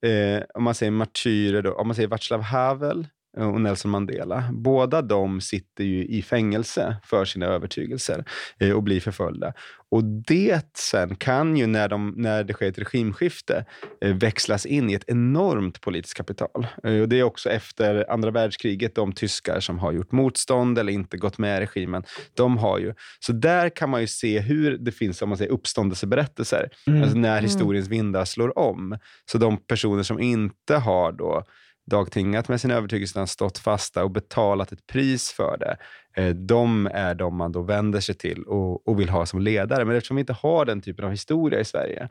[0.07, 4.45] eh, om man säger martyrer, då, om man säger Václav Havel, och Nelson Mandela.
[4.53, 8.25] Båda de sitter ju i fängelse för sina övertygelser
[8.61, 9.53] eh, och blir förföljda.
[9.90, 13.64] Och det sen kan ju, när, de, när det sker ett regimskifte,
[14.01, 16.66] eh, växlas in i ett enormt politiskt kapital.
[16.85, 20.92] Eh, och det är också efter andra världskriget, de tyskar som har gjort motstånd eller
[20.92, 22.95] inte gått med i regimen, de har ju...
[23.21, 27.03] Så där kan man ju se hur det finns om man säger, uppståndelseberättelser, mm.
[27.03, 27.45] alltså när mm.
[27.45, 28.99] historiens vindar slår om.
[29.31, 31.45] Så de personer som inte har då
[31.90, 35.77] dagtingat med sin övertygelse, stått fasta och betalat ett pris för det.
[36.16, 39.85] Eh, de är de man då vänder sig till och, och vill ha som ledare.
[39.85, 42.09] Men eftersom vi inte har den typen av historia i Sverige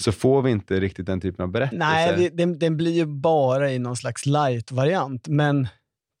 [0.00, 2.16] så får vi inte riktigt den typen av berättelser.
[2.16, 5.28] Nej, den, den blir ju bara i någon slags light-variant.
[5.28, 5.68] Men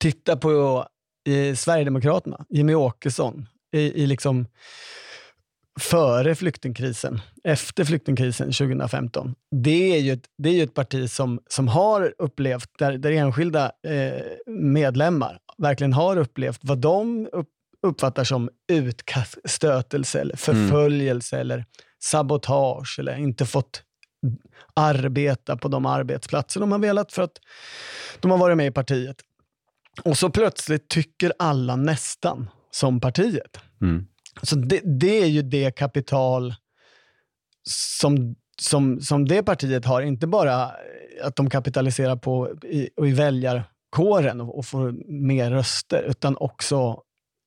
[0.00, 0.86] titta på
[1.28, 4.46] i Sverigedemokraterna, Jimmy Åkesson, i, i liksom
[5.80, 9.34] före flyktingkrisen, efter flyktingkrisen 2015.
[9.50, 13.10] Det är ju ett, det är ju ett parti som, som har upplevt, där, där
[13.10, 17.48] enskilda eh, medlemmar verkligen har upplevt vad de upp,
[17.86, 21.40] uppfattar som utstötelse, eller förföljelse mm.
[21.40, 21.64] eller
[22.02, 23.82] sabotage eller inte fått
[24.74, 27.38] arbeta på de arbetsplatser de har velat för att
[28.20, 29.16] de har varit med i partiet.
[30.04, 33.60] Och så plötsligt tycker alla nästan som partiet.
[33.80, 34.06] Mm.
[34.42, 36.54] Så det, det, är ju det kapital
[37.68, 40.02] som, som, som det partiet har.
[40.02, 40.70] Inte bara
[41.22, 44.94] att de kapitaliserar på i, i väljarkåren och, och får
[45.28, 47.02] mer röster, utan också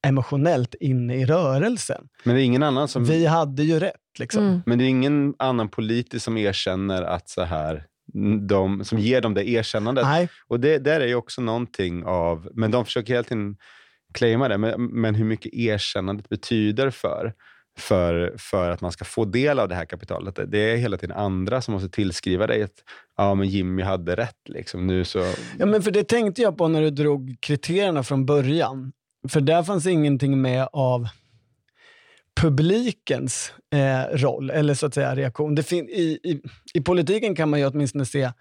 [0.07, 2.07] emotionellt inne i rörelsen.
[2.23, 3.05] Men det är ingen annan som...
[3.05, 4.19] Vi hade ju rätt.
[4.19, 4.43] Liksom.
[4.43, 4.61] Mm.
[4.65, 7.85] Men det är ingen annan politiker som erkänner att så här,
[8.47, 10.05] de, som ger dem det erkännandet.
[10.05, 10.29] Nej.
[10.47, 12.49] Och det där är ju också någonting av...
[12.53, 13.57] Men de försöker hela tiden
[14.15, 17.33] claima det, men, men hur mycket erkännandet betyder för,
[17.77, 20.39] för, för att man ska få del av det här kapitalet.
[20.47, 22.83] Det är hela tiden andra som måste tillskriva dig att
[23.17, 24.49] ja, men Jimmy hade rätt.
[24.49, 24.87] Liksom.
[24.87, 25.33] Nu så...
[25.59, 28.91] ja, men för det tänkte jag på när du drog kriterierna från början.
[29.29, 31.07] För där fanns ingenting med av
[32.41, 35.55] publikens eh, roll, eller så att säga reaktion.
[35.55, 36.41] Det i, i,
[36.73, 38.31] I politiken kan man ju åtminstone se,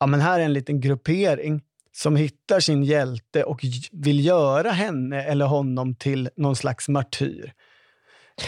[0.00, 1.62] ja men här är en liten gruppering
[1.98, 7.52] som hittar sin hjälte och vill göra henne eller honom till någon slags martyr.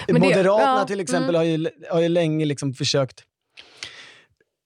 [0.07, 1.37] Det, Moderaterna ja, till exempel mm.
[1.37, 3.25] har, ju, har ju länge liksom försökt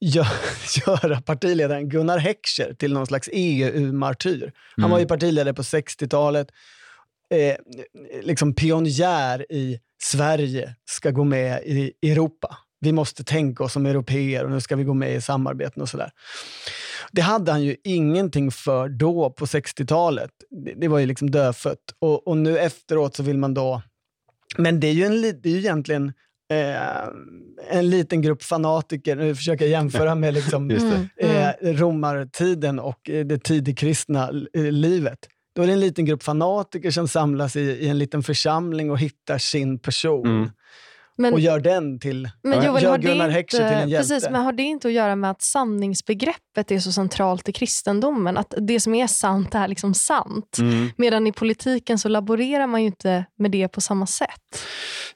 [0.01, 0.25] gö
[0.87, 4.53] göra partiledaren Gunnar Heckscher till någon slags EU-martyr.
[4.77, 4.91] Han mm.
[4.91, 6.49] var ju partiledare på 60-talet,
[7.35, 7.57] eh,
[8.23, 12.57] liksom pionjär i Sverige ska gå med i Europa.
[12.81, 15.89] Vi måste tänka oss som europeer och nu ska vi gå med i samarbeten och
[15.89, 16.11] sådär.
[17.15, 20.31] Det hade han ju ingenting för då på 60-talet.
[20.65, 21.79] Det, det, var ju liksom dödfött.
[21.99, 23.83] Och, och nu efteråt så vill man då...
[24.57, 26.13] Men det är ju, en, det är ju egentligen
[26.53, 30.71] eh, en liten grupp fanatiker, nu försöker jag jämföra med liksom,
[31.17, 35.19] eh, romartiden och eh, det tidigkristna livet.
[35.55, 38.99] Då är det en liten grupp fanatiker som samlas i, i en liten församling och
[38.99, 40.27] hittar sin person.
[40.27, 40.51] Mm.
[41.17, 44.09] Men, och gör den till, men Joel, gör Gunnar Heckscher till en hjälte.
[44.09, 48.37] Precis, men har det inte att göra med att sanningsbegreppet är så centralt i kristendomen?
[48.37, 50.59] Att det som är sant är liksom sant.
[50.59, 50.91] Mm.
[50.97, 54.65] Medan i politiken så laborerar man ju inte med det på samma sätt.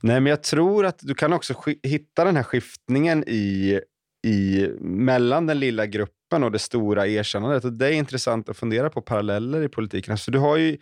[0.00, 3.80] Nej, men jag tror att du kan också hitta den här skiftningen i,
[4.26, 7.64] i mellan den lilla gruppen och det stora erkännandet.
[7.64, 10.12] Och det är intressant att fundera på paralleller i politiken.
[10.12, 10.78] Alltså, du har ju,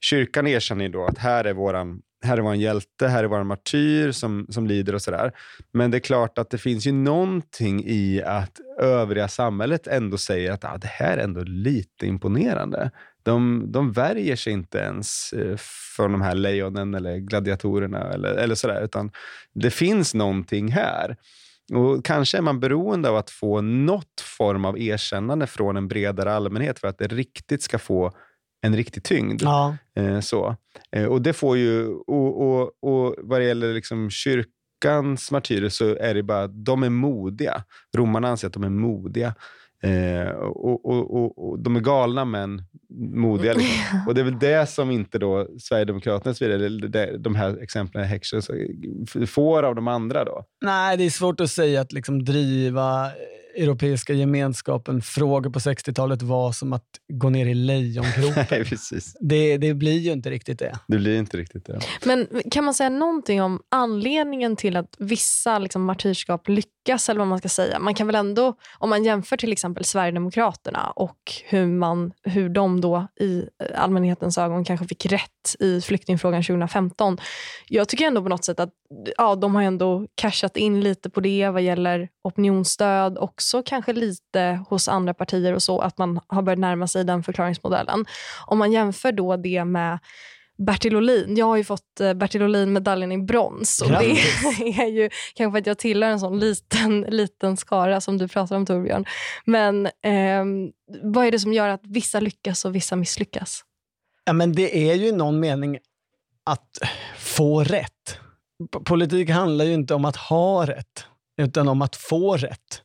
[0.00, 3.44] kyrkan erkänner ju då att här är våran här är vår hjälte, här är vår
[3.44, 5.32] martyr som, som lider och sådär.
[5.72, 10.52] Men det är klart att det finns ju någonting i att övriga samhället ändå säger
[10.52, 12.90] att ah, det här är ändå lite imponerande.
[13.22, 15.58] De, de värjer sig inte ens från
[15.96, 19.10] för de här lejonen eller gladiatorerna eller, eller sådär, utan
[19.54, 21.16] det finns någonting här.
[21.72, 26.32] Och Kanske är man beroende av att få något form av erkännande från en bredare
[26.32, 28.12] allmänhet för att det riktigt ska få
[28.64, 29.42] en riktig tyngd.
[29.42, 29.76] Ja.
[29.96, 30.56] Eh, så.
[30.92, 35.96] Eh, och det får ju, och, och, och vad det gäller liksom kyrkans martyrer så
[35.96, 37.64] är det bara, de är modiga.
[37.96, 39.34] Romarna anser att de är modiga.
[39.82, 42.62] Eh, och, och, och, och, De är galna men
[43.14, 43.54] modiga.
[43.54, 44.00] Liksom.
[44.08, 49.26] Och Det är väl det som inte då Sverigedemokraterna, så vidare, de här exemplen Heckscher
[49.26, 50.24] får av de andra.
[50.24, 50.44] då.
[50.64, 53.10] Nej, det är svårt att säga att liksom driva
[53.56, 58.44] Europeiska gemenskapen frågor på 60-talet var som att gå ner i lejongropen.
[58.50, 59.16] Nej, precis.
[59.20, 60.78] Det, det blir ju inte riktigt det.
[60.88, 61.80] Det blir inte riktigt det.
[62.04, 67.18] Men kan man säga någonting om anledningen till att vissa liksom, martyrskap lyckas lyckas, eller
[67.18, 67.78] vad man ska säga.
[67.78, 72.80] Man kan väl ändå, om man jämför till exempel Sverigedemokraterna och hur, man, hur de
[72.80, 77.18] då i eh, allmänhetens ögon kanske fick rätt i flyktingfrågan 2015.
[77.68, 78.70] Jag tycker ändå på något sätt att
[79.16, 84.64] ja, de har ändå cashat in lite på det vad gäller opinionsstöd, också kanske lite
[84.68, 88.04] hos andra partier och så, att man har börjat närma sig den förklaringsmodellen.
[88.46, 89.98] Om man jämför då det med
[90.58, 91.36] Bertil Olin.
[91.36, 93.82] Jag har ju fått eh, Bertil Olin-medaljen i brons.
[93.82, 93.96] Och det
[94.82, 98.56] är ju kanske för att jag tillhör en sån liten, liten skara som du pratar
[98.56, 99.04] om Torbjörn.
[99.44, 100.44] Men eh,
[101.02, 103.64] vad är det som gör att vissa lyckas och vissa misslyckas?
[104.24, 105.78] Ja, men det är ju i någon mening
[106.44, 106.78] att
[107.18, 108.18] få rätt.
[108.84, 111.04] Politik handlar ju inte om att ha rätt,
[111.42, 112.82] utan om att få rätt.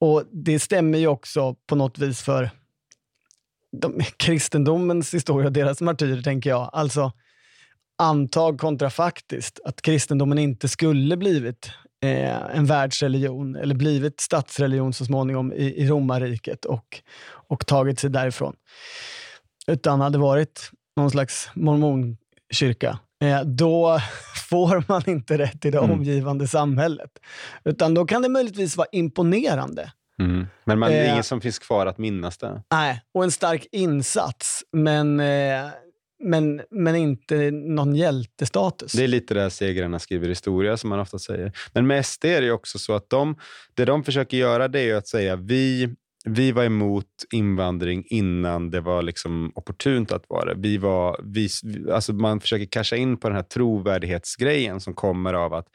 [0.00, 2.50] Och Det stämmer ju också på något vis för
[3.80, 6.70] de, kristendomens historia och deras martyrer, tänker jag.
[6.72, 7.12] Alltså,
[7.98, 11.70] antag kontrafaktiskt att kristendomen inte skulle blivit
[12.02, 17.02] eh, en världsreligion eller blivit statsreligion så småningom i, i romarriket och,
[17.48, 18.56] och tagit sig därifrån.
[19.66, 22.98] Utan hade varit någon slags mormonkyrka.
[23.22, 24.00] Eh, då
[24.50, 25.90] får man inte rätt i det mm.
[25.90, 27.10] omgivande samhället.
[27.64, 30.46] Utan då kan det möjligtvis vara imponerande Mm.
[30.64, 32.62] Men man, det är eh, ingen som finns kvar att minnas det?
[32.70, 35.66] Nej, och en stark insats, men, eh,
[36.24, 38.92] men, men inte någon hjältestatus.
[38.92, 41.52] Det är lite det segrarna skriver historia, som man ofta säger.
[41.72, 43.36] Men med SD är det också så att de,
[43.74, 45.94] det de försöker göra det är att säga vi
[46.28, 50.60] vi var emot invandring innan det var liksom opportunt att vara det.
[50.60, 51.48] Vi var, vi,
[51.92, 55.66] alltså man försöker casha in på den här trovärdighetsgrejen som kommer av att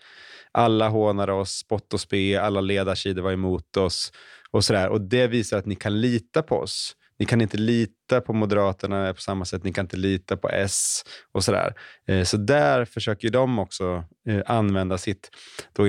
[0.51, 4.11] alla hånade oss, spott och spe, alla ledarsidor var emot oss
[4.51, 4.89] och sådär.
[4.89, 6.95] Och det visar att ni kan lita på oss.
[7.21, 9.63] Ni kan inte lita på Moderaterna på samma sätt.
[9.63, 11.73] Ni kan inte lita på S och sådär.
[12.07, 15.29] Eh, så där försöker de också eh, använda sitt
[15.73, 15.83] då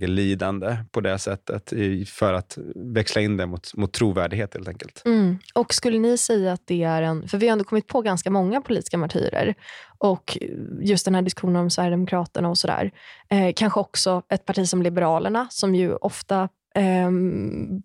[0.00, 1.72] lidande på det sättet
[2.06, 5.02] för att växla in det mot, mot trovärdighet helt enkelt.
[5.04, 5.38] Mm.
[5.54, 8.30] Och skulle ni säga att det är en, för vi har ändå kommit på ganska
[8.30, 9.54] många politiska martyrer
[9.98, 10.38] och
[10.80, 12.92] just den här diskussionen om Sverigedemokraterna och sådär.
[13.28, 17.10] Eh, kanske också ett parti som Liberalerna som ju ofta eh,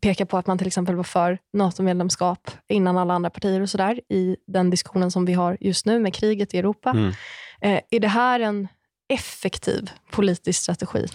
[0.01, 4.01] pekar på att man till exempel var för NATO-medlemskap innan alla andra partier och sådär
[4.09, 6.89] i den diskussionen som vi har just nu med kriget i Europa.
[6.89, 7.13] Mm.
[7.61, 8.67] Eh, är det här en
[9.13, 11.05] effektiv politisk strategi?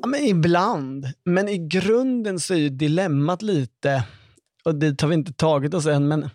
[0.00, 4.04] Ja, men ibland, men i grunden så är ju dilemmat lite,
[4.64, 6.30] och det har vi inte tagit oss än, men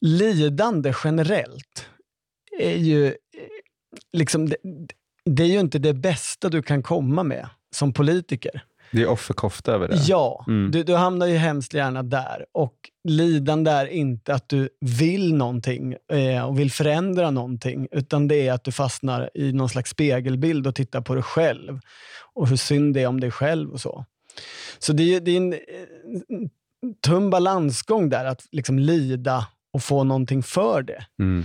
[0.00, 1.88] lidande generellt
[2.58, 3.12] är ju eh,
[4.12, 4.56] liksom, det,
[5.24, 8.64] det är ju inte det bästa du kan komma med som politiker.
[8.94, 9.96] Det är offerkofta över det.
[10.06, 10.70] Ja, mm.
[10.70, 12.46] du, du hamnar ju hemskt gärna där.
[12.52, 12.74] Och
[13.08, 18.52] lidande är inte att du vill någonting eh, och vill förändra någonting, utan det är
[18.52, 21.80] att du fastnar i någon slags spegelbild och tittar på dig själv
[22.34, 24.04] och hur synd det är om dig själv och så.
[24.78, 26.50] Så det är, det är en, en
[27.06, 31.06] tum balansgång där, att liksom lida och få någonting för det.
[31.18, 31.44] Mm.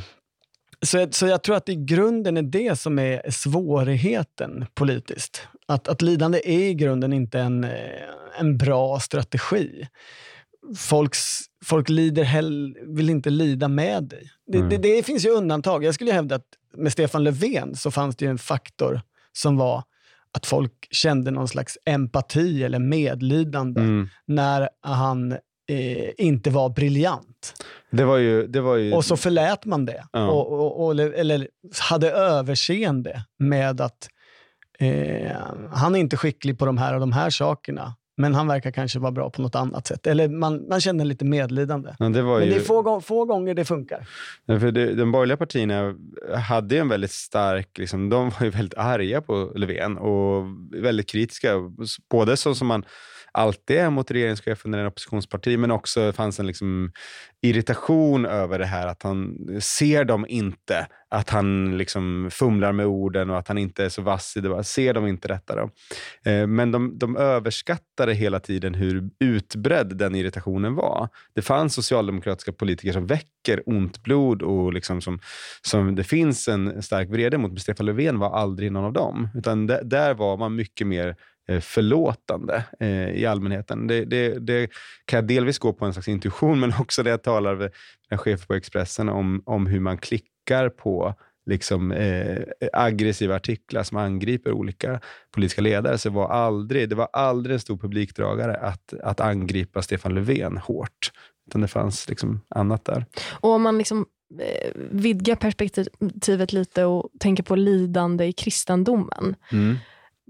[0.81, 5.47] Så, så jag tror att i grunden är det som är svårigheten politiskt.
[5.69, 7.69] Att, att lidande är i grunden inte en, eh,
[8.39, 9.87] en bra strategi.
[10.77, 14.31] Folks, folk lider hell, vill inte lida med dig.
[14.47, 14.69] Det, mm.
[14.69, 15.83] det, det, finns ju undantag.
[15.83, 19.01] Jag skulle hävda att med Stefan Löfven så fanns det en faktor
[19.33, 19.83] som var
[20.33, 24.09] att folk kände någon slags empati eller medlidande mm.
[24.25, 27.63] när han eh, inte var briljant.
[27.91, 28.93] Det var ju, det var ju...
[28.93, 30.03] Och så förlät man det.
[30.11, 30.27] Ja.
[30.29, 31.47] Och, och, och, eller
[31.89, 34.09] hade överseende med att
[34.79, 35.37] eh,
[35.71, 37.95] han är inte skicklig på de här och de här sakerna.
[38.17, 40.07] Men han verkar kanske vara bra på något annat sätt.
[40.07, 41.95] Eller man, man känner lite medlidande.
[41.99, 44.07] Men det, men det är få, få gånger det funkar.
[44.47, 45.95] För det, de borgerliga partierna
[46.35, 47.77] hade en väldigt stark...
[47.77, 51.53] Liksom, de var ju väldigt arga på Löfven och väldigt kritiska.
[52.09, 52.85] Både så som man
[53.31, 56.91] alltid är mot regeringschefen eller en oppositionsparti, men också fanns en liksom
[57.41, 63.29] irritation över det här att han ser dem inte, att han liksom fumlar med orden
[63.29, 64.63] och att han inte är så vass i det.
[64.63, 65.69] Ser de inte detta då?
[66.31, 71.09] Eh, men de, de överskattade hela tiden hur utbredd den irritationen var.
[71.35, 75.19] Det fanns socialdemokratiska politiker som väcker ont blod och liksom som,
[75.61, 77.51] som det finns en stark vrede mot.
[77.51, 81.15] Men Stefan Löfven var aldrig någon av dem, utan där var man mycket mer
[81.59, 83.87] förlåtande eh, i allmänheten.
[83.87, 84.69] Det, det, det,
[85.05, 87.71] kan jag delvis gå på en slags intuition, men också det jag talar med
[88.09, 92.37] en chef på Expressen om, om hur man klickar på liksom, eh,
[92.73, 94.99] aggressiva artiklar som angriper olika
[95.31, 95.97] politiska ledare.
[95.97, 101.11] Så var aldrig, det var aldrig en stor publikdragare att, att angripa Stefan Löfven hårt.
[101.47, 103.05] Utan det fanns liksom annat där.
[103.31, 104.05] Och om man liksom
[104.39, 109.35] eh, vidgar perspektivet lite och tänker på lidande i kristendomen.
[109.51, 109.77] Mm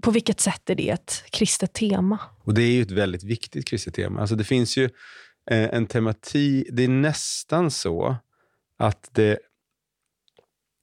[0.02, 2.18] på vilket sätt är det ett kristet tema?
[2.44, 4.20] Och Det är ju ett väldigt viktigt kristet tema.
[4.20, 4.84] Alltså det finns ju
[5.50, 8.16] eh, en tematik, det är nästan så
[8.76, 9.38] att det,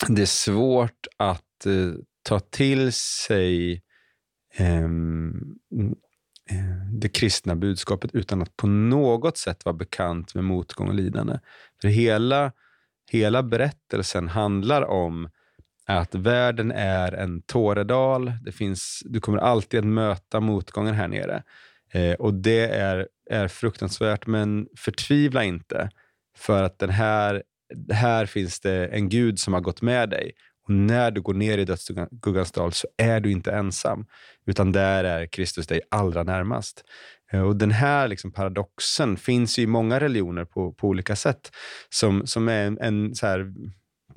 [0.07, 3.83] det är svårt att eh, ta till sig
[4.55, 5.55] ehm,
[6.49, 11.39] eh, det kristna budskapet utan att på något sätt vara bekant med motgång och lidande.
[11.81, 12.51] För hela,
[13.11, 15.29] hela berättelsen handlar om
[15.87, 18.31] att världen är en tåredal.
[18.41, 21.43] Det finns, du kommer alltid att möta motgångar här nere.
[21.93, 25.89] Eh, och det är, är fruktansvärt, men förtvivla inte.
[26.37, 27.43] För att den här,
[27.91, 30.31] här finns det en Gud som har gått med dig.
[30.67, 34.05] Och när du går ner i dödsskuggans dal så är du inte ensam,
[34.45, 36.83] utan där är Kristus dig allra närmast.
[37.31, 41.51] Eh, och Den här liksom paradoxen finns i många religioner på, på olika sätt,
[41.89, 43.53] som, som är en, en så här,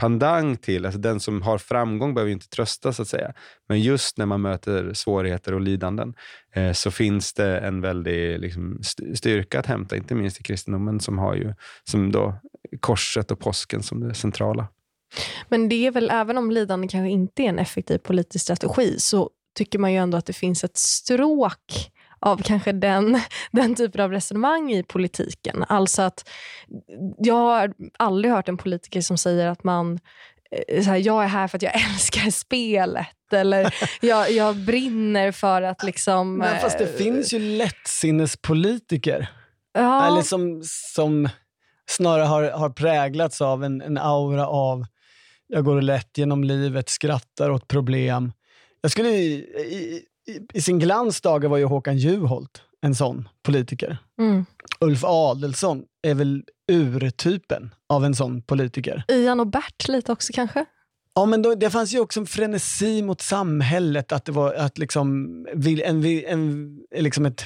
[0.00, 3.32] pandang till, alltså den som har framgång behöver inte trösta så att säga.
[3.68, 6.14] Men just när man möter svårigheter och lidanden
[6.54, 8.80] eh, så finns det en väldig liksom,
[9.14, 12.34] styrka att hämta, inte minst i kristendomen som har ju som då
[12.80, 14.68] korset och påsken som det centrala.
[15.48, 19.30] Men det är väl, även om lidande kanske inte är en effektiv politisk strategi, så
[19.54, 24.12] tycker man ju ändå att det finns ett stråk av kanske den, den typen av
[24.12, 25.64] resonemang i politiken.
[25.68, 26.28] Alltså att
[27.18, 29.98] jag har aldrig hört en politiker som säger att man
[30.50, 35.62] eh, här, jag är här för att jag älskar spelet eller jag, jag brinner för
[35.62, 36.37] att liksom...
[36.37, 39.30] Men fast det äh, finns ju lättsinnnespolitiker.
[39.72, 40.06] Ja.
[40.06, 41.28] Eller som, som
[41.90, 44.87] snarare har, har präglats av en, en aura av
[45.52, 48.33] jag går lätt genom livet, skrattar åt problem.
[48.80, 50.02] Jag skulle i, i,
[50.52, 53.98] i sin glans dagar var ju Håkan Juholt en sån politiker.
[54.18, 54.44] Mm.
[54.80, 59.04] Ulf Adelsson är väl urtypen av en sån politiker.
[59.08, 60.64] Ian och Bert lite också kanske?
[61.14, 64.12] Ja, men då, det fanns ju också en frenesi mot samhället.
[64.12, 67.44] Att det var att liksom, en, en, en, liksom ett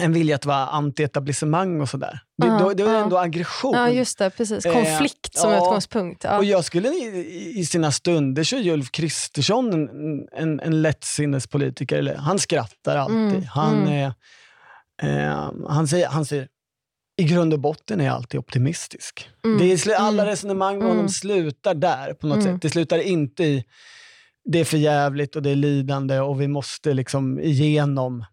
[0.00, 2.20] en vilja att vara anti-etablissemang och sådär.
[2.42, 3.00] Det, uh, det var uh.
[3.00, 3.74] ändå aggression.
[3.74, 4.30] Ja, just det.
[4.30, 4.66] Precis.
[4.66, 6.24] Eh, Konflikt eh, som ja, utgångspunkt.
[6.24, 6.38] Ja.
[6.38, 12.14] Och jag skulle i, i sina stunder så är Ulf Kristersson en, en, en lättsinnespolitiker.
[12.14, 13.16] Han skrattar alltid.
[13.16, 14.12] Mm, han, mm.
[15.02, 16.48] Eh, han, säger, han säger
[17.18, 19.30] i grund och botten är jag alltid optimistisk.
[19.44, 21.08] Mm, det är, alla mm, resonemang med honom mm.
[21.08, 22.54] slutar där på något mm.
[22.54, 22.62] sätt.
[22.62, 23.64] Det slutar inte i
[24.46, 28.24] det är för jävligt och det är lidande och vi måste liksom igenom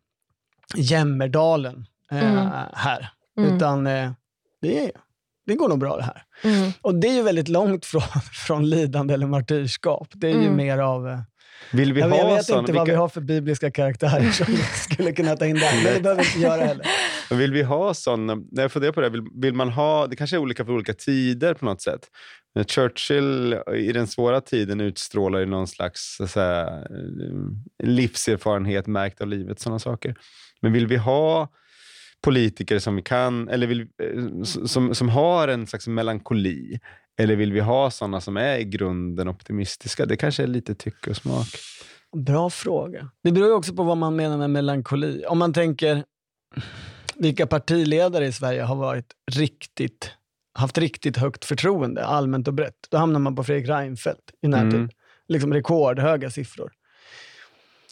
[0.75, 2.49] Jämmerdalen eh, mm.
[2.73, 3.09] här.
[3.37, 3.55] Mm.
[3.55, 4.11] Utan eh,
[4.61, 4.91] det,
[5.45, 6.23] det går nog bra det här.
[6.43, 6.71] Mm.
[6.81, 8.01] Och det är ju väldigt långt från,
[8.47, 10.07] från lidande eller martyrskap.
[10.13, 11.09] Det är ju mer av...
[11.09, 11.19] Eh,
[11.71, 14.45] Vill vi jag, ha jag vet sån, inte vad vi har för bibliska karaktärer som
[14.91, 16.87] skulle kunna ta in där, men det behöver vi inte göra heller.
[17.35, 20.35] Vill vi ha sådana, när jag funderar på det, vill, vill, man ha, det kanske
[20.35, 22.09] är olika för olika tider på något sätt.
[22.67, 26.83] Churchill i den svåra tiden utstrålar ju någon slags så säga,
[27.83, 30.15] livserfarenhet märkt av livet, sådana saker.
[30.63, 31.47] Men vill vi ha
[32.21, 36.79] politiker som vi kan, eller vill, eh, som, som har en slags melankoli?
[37.17, 40.05] Eller vill vi ha sådana som är i grunden optimistiska?
[40.05, 41.47] Det kanske är lite tycke och smak.
[42.15, 43.09] Bra fråga.
[43.23, 45.25] Det beror ju också på vad man menar med melankoli.
[45.27, 46.03] Om man tänker
[47.15, 50.11] vilka partiledare i Sverige har varit riktigt,
[50.53, 52.87] haft riktigt högt förtroende, allmänt och brett.
[52.89, 54.73] Då hamnar man på Fredrik Reinfeldt i närtid.
[54.73, 54.89] Mm.
[55.27, 56.71] Liksom rekordhöga siffror.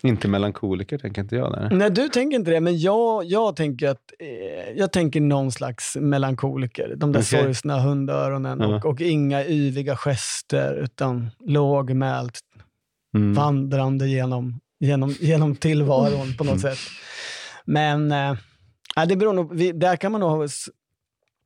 [0.03, 1.51] Inte melankoliker tänker inte jag.
[1.51, 1.69] Där.
[1.71, 5.95] Nej, du tänker inte det, men jag, jag, tänker, att, eh, jag tänker någon slags
[5.95, 6.95] melankoliker.
[6.97, 7.43] De där okay.
[7.43, 8.73] sorgsna hundöronen mm.
[8.73, 12.39] och, och, inga yviga gester, utan lågmält,
[13.15, 13.33] mm.
[13.33, 16.79] vandrande genom, genom, genom tillvaron på något sätt.
[17.65, 18.35] Men eh,
[19.07, 20.49] det beror nog, vi, där kan man nog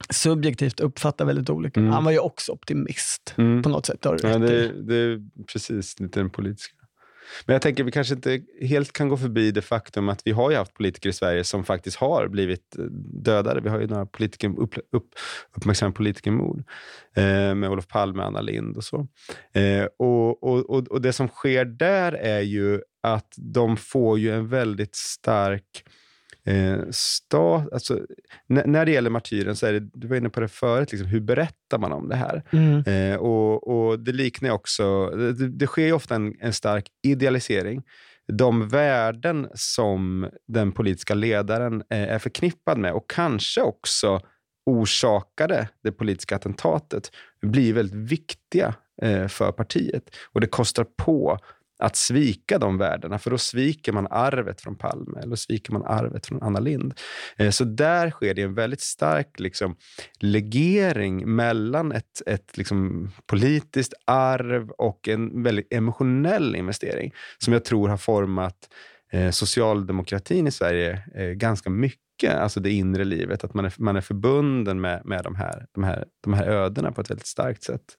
[0.09, 1.79] subjektivt uppfatta väldigt olika.
[1.79, 1.91] Mm.
[1.91, 3.63] Han var ju också optimist mm.
[3.63, 3.99] på något sätt.
[4.01, 5.21] ja, det, det är
[5.53, 6.74] precis lite den politiska.
[7.45, 10.51] Men jag tänker vi kanske inte helt kan gå förbi det faktum att vi har
[10.51, 12.83] ju haft politiker i Sverige som faktiskt har blivit eh,
[13.23, 13.61] dödade.
[13.61, 15.09] Vi har ju några politiker, upp, upp,
[15.57, 16.63] uppmärksammade politikermord
[17.15, 19.07] eh, med Olof Palme, Anna Lind och så.
[19.53, 24.31] Eh, och, och, och, och, det som sker där är ju att de får ju
[24.31, 25.83] en väldigt stark
[26.45, 27.99] Eh, sta, alltså,
[28.47, 31.19] när det gäller martyren, så är det, du var inne på det förut, liksom, hur
[31.19, 32.43] berättar man om det här?
[32.51, 32.83] Mm.
[32.83, 37.83] Eh, och, och, Det liknar också, det, det sker ofta en, en, stark idealisering.
[38.27, 44.21] De värden som den politiska ledaren eh, är förknippad med och kanske också
[44.65, 50.03] orsakade det politiska attentatet blir väldigt viktiga eh, för partiet.
[50.33, 51.39] Och det kostar på
[51.77, 56.25] att svika de värdena, för då sviker man arvet från Palme eller sviker man arvet
[56.25, 56.93] från Anna Lind.
[57.37, 59.75] Eh, så där sker det en väldigt stark liksom,
[60.19, 67.89] legering mellan ett, ett liksom, politiskt arv och en väldigt emotionell investering som jag tror
[67.89, 68.69] har format
[69.11, 73.43] eh, socialdemokratin i Sverige eh, ganska mycket, alltså det inre livet.
[73.43, 76.91] Att man är, man är förbunden med, med de, här, de, här, de här ödena
[76.91, 77.97] på ett väldigt starkt sätt.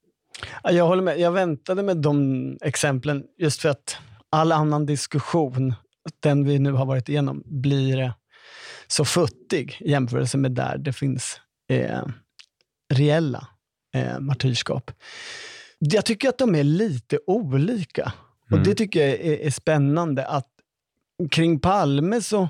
[0.63, 1.19] Jag håller med.
[1.19, 3.97] Jag väntade med de exemplen just för att
[4.29, 5.73] all annan diskussion,
[6.19, 8.13] den vi nu har varit igenom, blir
[8.87, 12.03] så futtig i jämförelse med där det finns eh,
[12.93, 13.47] reella
[13.95, 14.91] eh, martyrskap.
[15.79, 18.13] Jag tycker att de är lite olika.
[18.51, 20.27] Och Det tycker jag är, är spännande.
[20.27, 20.47] att
[21.31, 22.49] Kring Palme så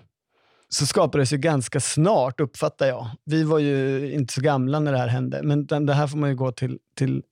[0.70, 3.10] så skapades ju ganska snart, uppfattar jag.
[3.26, 6.30] Vi var ju inte så gamla när det här hände, men det här får man
[6.30, 7.24] ju gå till, till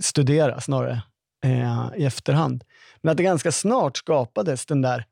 [0.00, 1.02] studera snarare
[1.44, 2.64] eh, i efterhand.
[3.02, 5.04] Men att det ganska snart skapades den där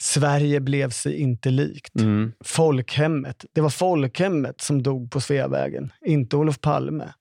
[0.00, 1.96] Sverige blev sig inte likt.
[1.96, 2.32] Mm.
[2.44, 3.44] Folkhemmet.
[3.52, 7.12] Det var folkhemmet som dog på Sveavägen, inte Olof Palme.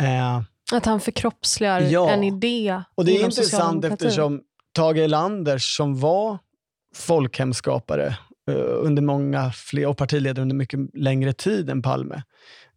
[0.00, 2.10] Eh, att han förkroppsligar ja.
[2.10, 6.38] en idé Och Det är intressant eftersom Tage Erlander som var
[6.94, 8.14] folkhemsskapare Eh,
[8.54, 12.22] under många fler, och partiledare under mycket längre tid än Palme.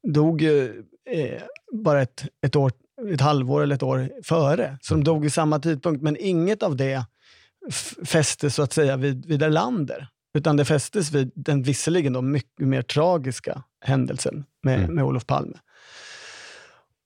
[0.04, 1.42] Dog ju eh,
[1.72, 2.72] bara ett, ett, år,
[3.14, 4.78] ett halvår eller ett år före.
[4.82, 7.06] Så de dog i samma tidpunkt, men inget av det
[8.06, 10.08] fästes så att säga vid, vid Erlander.
[10.34, 14.96] Utan det fästes vid den visserligen då mycket mer tragiska händelsen med, mm.
[14.96, 15.58] med Olof Palme.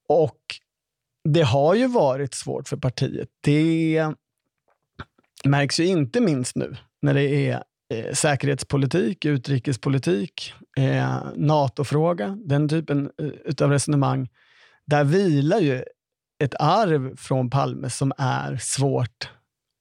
[0.07, 0.39] Och
[1.29, 3.29] det har ju varit svårt för partiet.
[3.41, 4.07] Det
[5.45, 7.63] märks ju inte minst nu när det är
[7.93, 14.29] eh, säkerhetspolitik, utrikespolitik, eh, NATO-fråga, den typen eh, av resonemang.
[14.85, 15.83] Där vilar ju
[16.43, 19.29] ett arv från Palme som är svårt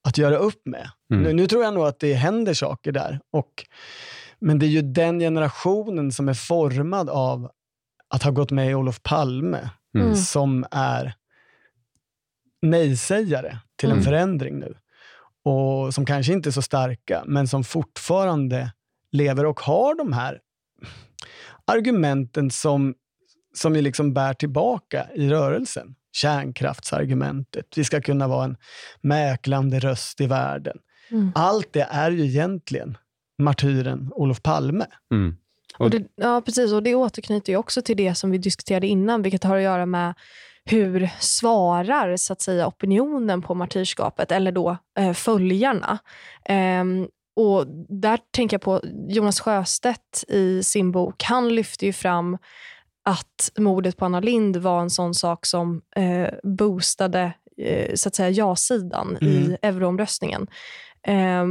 [0.08, 0.90] att göra upp med.
[1.12, 1.22] Mm.
[1.22, 3.20] Nu, nu, tror jag nog att det händer saker där.
[3.30, 3.66] Och,
[4.38, 7.50] men det är ju den generationen som är formad av
[8.08, 10.16] att ha gått med i Olof Palme mm.
[10.16, 11.14] som är
[12.62, 14.04] nej-sägare till en mm.
[14.04, 14.74] förändring nu
[15.45, 18.72] och som kanske inte är så starka, men som fortfarande
[19.12, 20.40] lever och har de här
[21.64, 22.95] argumenten som,
[23.55, 25.95] som ju liksom bär tillbaka i rörelsen.
[26.12, 28.57] Kärnkraftsargumentet, vi ska kunna vara en
[29.01, 30.78] mäklande röst i världen.
[31.11, 31.32] Mm.
[31.34, 32.99] Allt det är ju egentligen
[33.38, 34.86] martyren Olof Palme.
[35.12, 35.36] Mm.
[35.78, 36.72] Och det, ja, precis.
[36.72, 39.86] Och det återknyter ju också till det som vi diskuterade innan, vilket har att göra
[39.86, 40.14] med
[40.64, 45.98] hur svarar så att säga, opinionen på martyrskapet, eller då eh, följarna?
[46.44, 46.84] Eh,
[47.36, 51.22] och Där tänker jag på Jonas Sjöstedt i sin bok.
[51.22, 52.38] Han lyfter ju fram
[53.04, 58.14] att mordet på Anna Lind var en sån sak som eh, boostade eh, så att
[58.14, 59.32] säga ja-sidan mm.
[59.32, 60.46] i euroomröstningen.
[61.06, 61.46] Eh,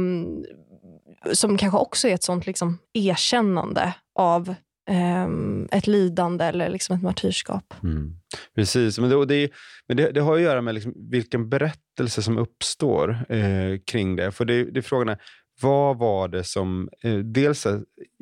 [1.32, 4.54] som kanske också är ett sånt liksom, erkännande av
[4.90, 7.74] um, ett lidande eller liksom ett martyrskap.
[7.82, 8.16] Mm.
[8.54, 9.50] Precis, men, det, det,
[9.88, 14.32] men det, det, har att göra med liksom vilken berättelse som uppstår eh, kring det.
[14.32, 15.18] För det, det är frågan är,
[15.60, 17.66] vad var det som, eh, dels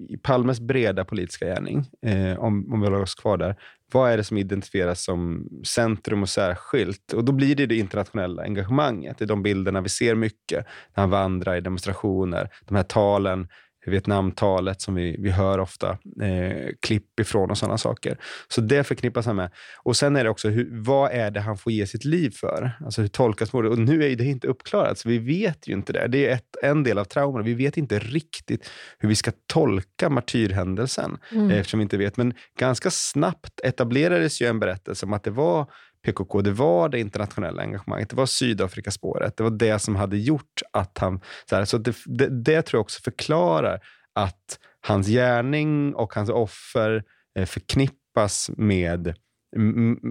[0.09, 3.57] i Palmes breda politiska gärning, eh, om, om vi håller oss kvar där,
[3.93, 7.13] vad är det som identifieras som centrum och särskilt?
[7.13, 9.19] Och då blir det det internationella engagemanget.
[9.19, 13.49] Det är de bilderna vi ser mycket när han vandrar i demonstrationer, de här talen
[13.87, 15.91] Vietnamtalet som vi, vi hör ofta
[16.23, 18.19] eh, klipp ifrån och sådana saker.
[18.49, 19.51] Så det förknippas han med.
[19.83, 22.73] Och sen är det också, hur, vad är det han får ge sitt liv för?
[22.85, 23.73] Alltså hur tolkas mordet?
[23.73, 26.07] Och nu är det inte uppklarat, så vi vet ju inte det.
[26.09, 27.45] Det är ett, en del av trauman.
[27.45, 31.51] Vi vet inte riktigt hur vi ska tolka martyrhändelsen, mm.
[31.51, 32.17] eftersom vi inte vet.
[32.17, 35.67] Men ganska snabbt etablerades ju en berättelse om att det var
[36.03, 40.63] PKK, det var det internationella engagemanget, det var Sydafrikaspåret, det var det som hade gjort
[40.73, 41.21] att han...
[41.51, 43.81] Så, här, så det, det, det, tror jag också förklarar
[44.15, 47.05] att hans gärning och hans offer
[47.39, 49.07] eh, förknippas med,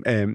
[0.05, 0.29] eh,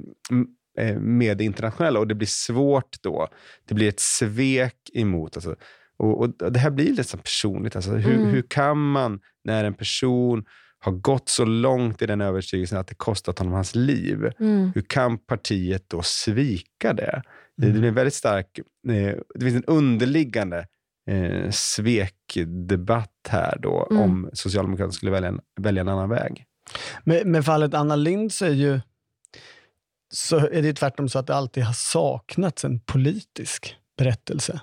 [0.79, 3.29] eh, med det internationella och det blir svårt då.
[3.69, 5.37] Det blir ett svek emot...
[5.37, 5.57] Alltså,
[5.97, 7.77] och, och Det här blir lite personligt.
[7.77, 8.27] Alltså, hur, mm.
[8.27, 10.45] hur kan man, när en person
[10.85, 14.33] har gått så långt i den övertygelsen att det kostat honom hans liv.
[14.41, 14.73] Mm.
[14.75, 17.23] Hur kan partiet då svika det?
[17.63, 17.73] Mm.
[17.73, 18.59] Det blir en väldigt stark...
[18.89, 20.67] Eh, det finns en underliggande
[21.11, 24.03] eh, svekdebatt här då mm.
[24.03, 26.45] om Socialdemokraterna skulle välja en, välja en annan väg.
[27.05, 28.81] Med, med fallet Anna Lind så är, ju,
[30.15, 34.61] så är det tvärtom så att det alltid har saknats en politisk berättelse.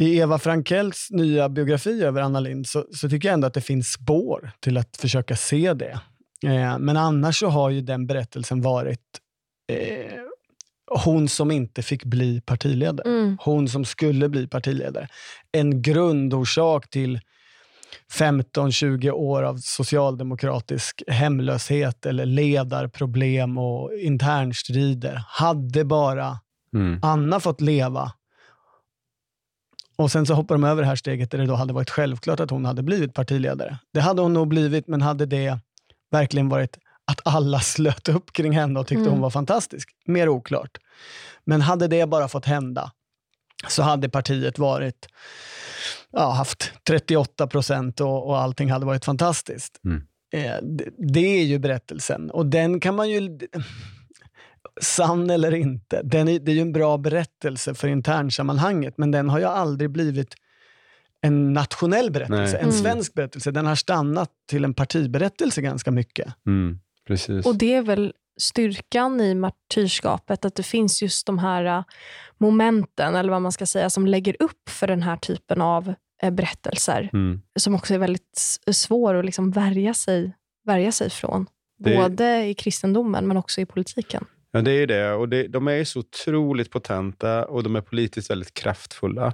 [0.00, 3.60] I Eva Frankells nya biografi över Anna Lind så, så, tycker jag ändå att det
[3.60, 6.00] finns spår till att försöka se det.
[6.46, 9.00] Eh, men annars så har ju den berättelsen varit
[9.72, 10.20] eh,
[11.04, 13.08] hon som inte fick bli partiledare.
[13.08, 13.38] Mm.
[13.40, 15.08] Hon som skulle bli partiledare.
[15.52, 17.20] En grundorsak till
[18.18, 25.24] 15-20 år av socialdemokratisk hemlöshet eller ledarproblem och internstrider.
[25.28, 26.38] Hade bara
[26.74, 27.00] Mm.
[27.02, 28.12] Anna fått leva
[30.00, 32.40] och sen så hoppar de över det här steget där det då hade varit självklart
[32.40, 33.78] att hon hade blivit partiledare.
[33.92, 35.58] Det hade hon nog blivit, men hade det
[36.10, 39.12] verkligen varit att alla slöt upp kring henne och tyckte Mm.
[39.12, 39.88] hon var fantastisk?
[40.06, 40.78] Mer oklart.
[41.44, 42.92] Men hade det bara fått hända
[43.68, 45.08] så hade partiet varit
[46.10, 49.80] ja, haft 38 procent och, och allting hade varit fantastiskt.
[49.84, 50.02] Mm.
[50.32, 53.38] Eh, det, det är ju berättelsen och den kan man ju
[54.80, 56.00] sann eller inte.
[56.04, 59.90] Den är, det är ju en bra berättelse för internsammanhanget, men den har ju aldrig
[59.90, 60.34] blivit
[61.20, 62.62] en nationell berättelse, Nej.
[62.62, 62.72] en Mm.
[62.82, 63.50] svensk berättelse.
[63.50, 66.34] Den har stannat till en partiberättelse ganska mycket.
[66.46, 66.78] Mm.
[67.06, 67.46] Precis.
[67.46, 71.84] Och det är väl styrkan i martyrskapet, att det finns just de här äh,
[72.38, 76.30] momenten, eller vad man ska säga, som lägger upp för den här typen av äh,
[76.30, 77.40] berättelser, Mm.
[77.58, 80.32] som också är väldigt svår att liksom värja, sig,
[80.66, 81.46] värja sig från.
[81.78, 84.24] Det- Både i kristendomen, men också i politiken.
[84.52, 85.12] Ja, det är det.
[85.12, 89.26] Och det, de är så otroligt potenta och de är politiskt väldigt kraftfulla.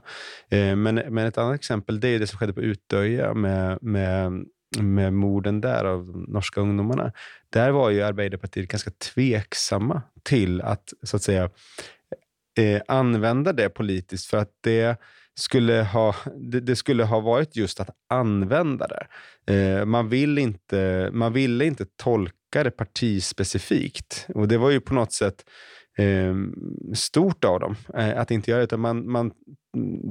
[0.51, 4.33] Eh, men, men ett annat exempel det är det som skedde på Utöja med, med,
[4.81, 7.13] med morden där av de norska ungdomarna.
[7.51, 11.51] Där var ju Arbeiderpartiet ganska tveksamma till att, så att säga,
[12.59, 15.01] eh, använda det politiskt för att det
[15.39, 19.07] skulle ha, det, det skulle ha varit just att använda det.
[19.55, 24.27] Eh, man, vill inte, man ville inte tolka det partispecifikt.
[24.35, 25.45] Och det var ju på något sätt
[25.99, 26.35] eh,
[26.95, 28.65] stort av dem eh, att inte göra det.
[28.65, 29.33] Utan man, man,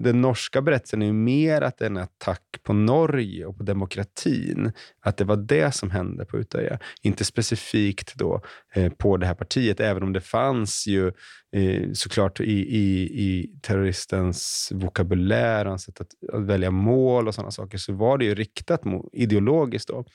[0.04, 3.64] den norska berättelsen är ju mer att det är en attack på Norge och på
[3.64, 4.72] demokratin.
[5.02, 6.80] Att det var det som hände på Utöja.
[7.02, 8.42] Inte specifikt då
[8.74, 11.08] eh, på det här partiet, även om det fanns ju
[11.56, 17.52] eh, såklart i, i, i terroristens vokabulär, hans sätt att, att välja mål och sådana
[17.52, 19.88] saker, så var det ju riktat mot, ideologiskt.
[19.88, 20.06] Då.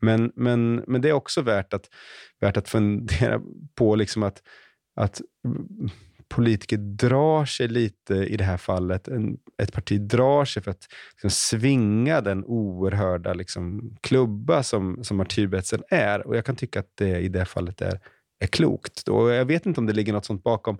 [0.00, 1.84] Men, men, men det är också värt att,
[2.40, 3.40] värt att fundera
[3.74, 4.42] på liksom att,
[4.98, 5.20] att
[6.28, 9.08] politiker drar sig lite i det här fallet.
[9.08, 15.16] En, ett parti drar sig för att liksom, svinga den oerhörda liksom, klubba som, som
[15.16, 16.26] martyrberättelsen är.
[16.26, 18.00] Och jag kan tycka att det i det fallet är,
[18.40, 19.08] är klokt.
[19.08, 20.78] Och jag vet inte om det ligger något sånt bakom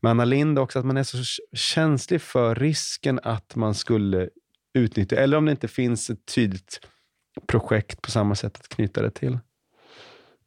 [0.00, 1.18] med Anna Lind också, att man är så
[1.52, 4.28] känslig för risken att man skulle
[4.74, 6.80] utnyttja, eller om det inte finns ett tydligt
[7.46, 9.38] projekt på samma sätt att knyta det till.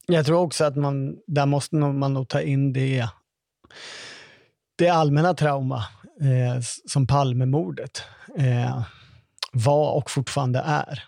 [0.08, 3.08] Jag tror också att man, där måste nog- man nog ta in det,
[4.76, 5.78] det allmänna trauma
[6.22, 8.04] eh, som Palmemordet
[8.38, 8.84] eh,
[9.54, 11.04] var och fortfarande är.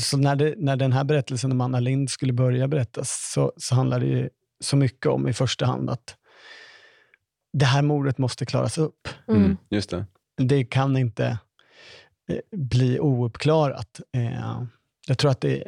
[0.00, 3.74] Så när, det, när den här berättelsen om Anna Lind skulle börja berättas så, så
[3.74, 4.30] handlar det ju
[4.60, 6.16] så mycket om i första hand att
[7.52, 9.08] det här mordet måste klaras upp.
[9.28, 9.56] Mm.
[9.70, 10.06] Just det.
[10.36, 11.26] Det kan inte
[12.28, 14.00] eh, bli ouppklarat.
[14.16, 14.62] Eh,
[15.06, 15.64] jag tror att det,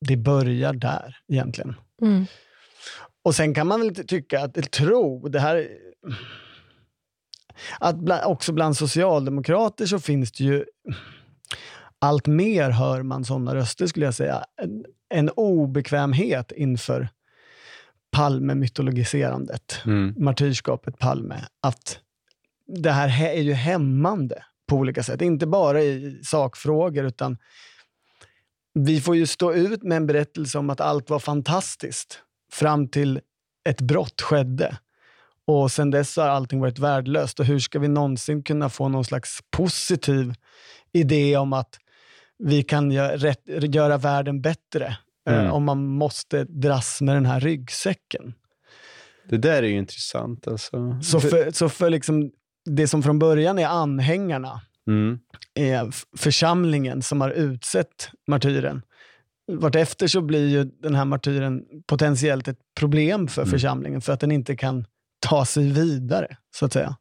[0.00, 1.74] det börjar där egentligen.
[2.02, 2.26] Mm.
[3.22, 5.68] Och sen kan man väl ty- tycka, att, eller tro, det här...
[7.80, 10.64] Att bland, också bland socialdemokrater så finns det ju...
[11.98, 14.44] Allt mer hör man sådana röster skulle jag säga.
[14.62, 17.08] En, en obekvämhet inför
[18.10, 19.82] Palme-mytologiserandet.
[19.86, 20.14] Mm.
[20.18, 21.44] Martyrskapet Palme.
[21.62, 21.98] Att
[22.66, 25.22] det här är ju hämmande på olika sätt.
[25.22, 27.38] Inte bara i sakfrågor utan
[28.86, 32.22] vi får ju stå ut med en berättelse om att allt var fantastiskt
[32.52, 33.20] fram till
[33.68, 34.78] ett brott skedde.
[35.46, 37.40] Och sen dess har allting varit värdelöst.
[37.40, 40.34] Och hur ska vi någonsin kunna få någon slags positiv
[40.92, 41.78] idé om att
[42.38, 43.42] vi kan göra, rätt,
[43.74, 44.96] göra världen bättre
[45.28, 45.46] Mm.
[45.46, 48.34] eh, om man måste dras med den här ryggsäcken?
[49.28, 50.48] Det där är ju intressant.
[50.48, 51.00] Alltså.
[51.02, 52.30] Så för, så för liksom
[52.64, 55.18] det som från början är anhängarna, Mm.
[55.54, 58.82] är f- församlingen som har utsett martyren.
[59.52, 63.50] Vartefter så blir ju den här martyren potentiellt ett problem för Mm.
[63.50, 64.84] församlingen för att den inte kan
[65.26, 66.96] ta sig vidare, så att säga.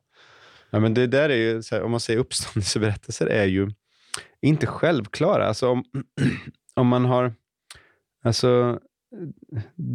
[0.70, 3.72] Ja, men det där är ju, här, om man säger uppståndelseberättelser, är ju
[4.42, 5.48] inte självklara.
[5.48, 5.84] Alltså om,
[6.74, 7.34] om man har...
[8.24, 8.80] Alltså,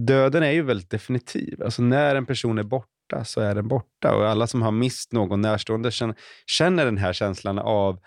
[0.07, 1.63] döden är ju väldigt definitiv.
[1.63, 2.89] Alltså när en person är borta
[3.25, 4.15] så är den borta.
[4.15, 5.91] Och alla som har mist någon närstående
[6.47, 7.99] känner, den här känslan av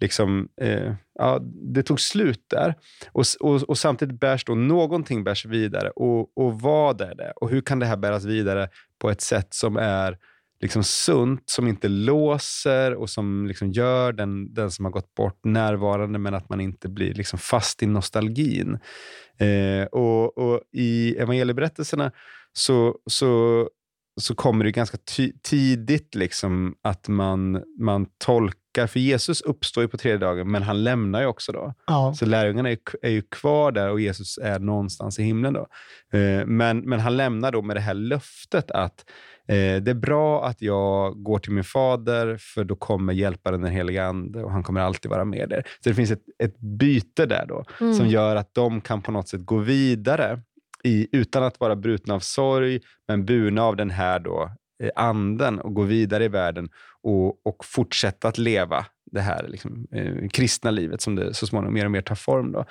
[0.00, 1.40] liksom, eh, ja,
[1.74, 2.74] det tog slut där.
[3.12, 5.90] Och, och, och samtidigt bärs då någonting bärs vidare.
[5.90, 7.32] Och, och vad är det?
[7.36, 10.18] Och hur kan det här bäras vidare på ett sätt som är
[10.62, 15.44] liksom sunt, som inte låser och som liksom gör den, den som har gått bort
[15.44, 18.78] närvarande, men att man inte blir liksom fast i nostalgin.
[19.38, 22.12] Eh, och, och I evangelieberättelserna
[22.52, 23.68] så, så
[24.20, 24.98] så kommer det ganska
[25.42, 30.84] tidigt liksom att man, man tolkar, för Jesus uppstår ju på tredje dagen, men han
[30.84, 31.74] lämnar ju också då.
[31.86, 32.14] Ja.
[32.16, 35.52] Så lärjungarna är, är ju kvar där och Jesus är någonstans i himlen.
[35.52, 35.66] då.
[36.18, 39.04] Eh, men, men han lämnar då med det här löftet att
[39.48, 43.72] eh, det är bra att jag går till min fader, för då kommer hjälparen den
[43.72, 45.62] helige Ande och han kommer alltid vara med där.
[45.80, 47.94] Så det finns ett, ett byte där då, Mm.
[47.94, 50.40] som gör att de kan på något sätt gå vidare
[50.84, 54.50] i, utan att vara brutna av sorg, men burna av den här då,
[54.82, 56.68] eh, anden och gå vidare i världen
[57.02, 61.74] och, och fortsätta att leva det här liksom, eh, kristna livet som det så småningom
[61.74, 62.52] mer och mer tar form.
[62.52, 62.64] Då.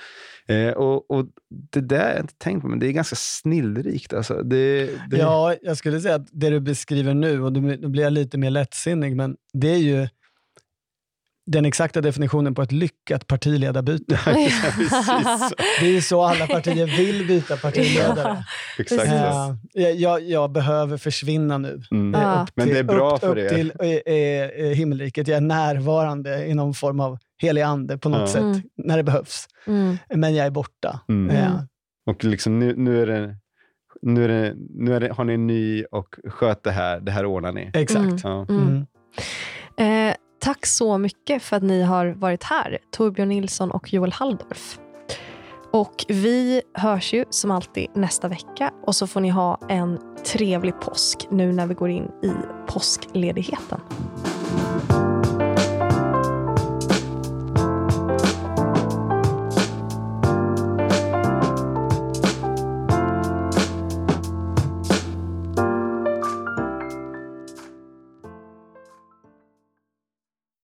[0.53, 1.25] Eh, och, och
[1.71, 4.13] Det där har jag inte tänkt på, men det är ganska snillrikt.
[4.13, 4.43] Alltså.
[4.43, 5.17] Det, det...
[5.17, 8.37] Ja, jag skulle säga att det du beskriver nu, och då då blir jag lite
[8.37, 10.07] mer lättsinnig, men det är ju
[11.45, 14.19] den exakta definitionen på ett lyckat partiledarbyte.
[15.79, 18.43] Det är ju så alla partier vill byta partiledare.
[18.79, 19.57] Exakt så.
[19.79, 21.81] Eh, jag, jag, behöver försvinna nu.
[21.91, 22.21] Mm.
[22.21, 22.41] Ja.
[22.43, 23.49] upp Men det är bra upp, för upp er.
[23.49, 23.73] till
[24.61, 25.27] eh, himmelriket.
[25.27, 28.27] Jag är närvarande i någon form av helig ande på något Ja.
[28.27, 28.61] sätt, Mm.
[28.77, 29.47] när det behövs.
[29.67, 29.97] Mm.
[30.15, 30.99] Men jag är borta.
[31.09, 31.35] Mm.
[31.37, 31.51] Mm.
[32.05, 33.35] Och liksom nu, nu, är det,
[34.01, 37.11] nu, är det, nu är det, har ni en ny och sköt det här, det
[37.11, 37.71] här ordnar ni.
[37.73, 38.25] exakt.
[38.25, 38.85] Mm.
[39.77, 39.85] Ja.
[39.85, 44.79] Eh, tack så mycket för att ni har varit här, Torbjörn Nilsson och Joel Halldorf.
[45.71, 50.79] Och vi hörs ju som alltid nästa vecka och så får ni ha en trevlig
[50.79, 52.31] påsk nu när vi går in i
[52.67, 53.79] påskledigheten.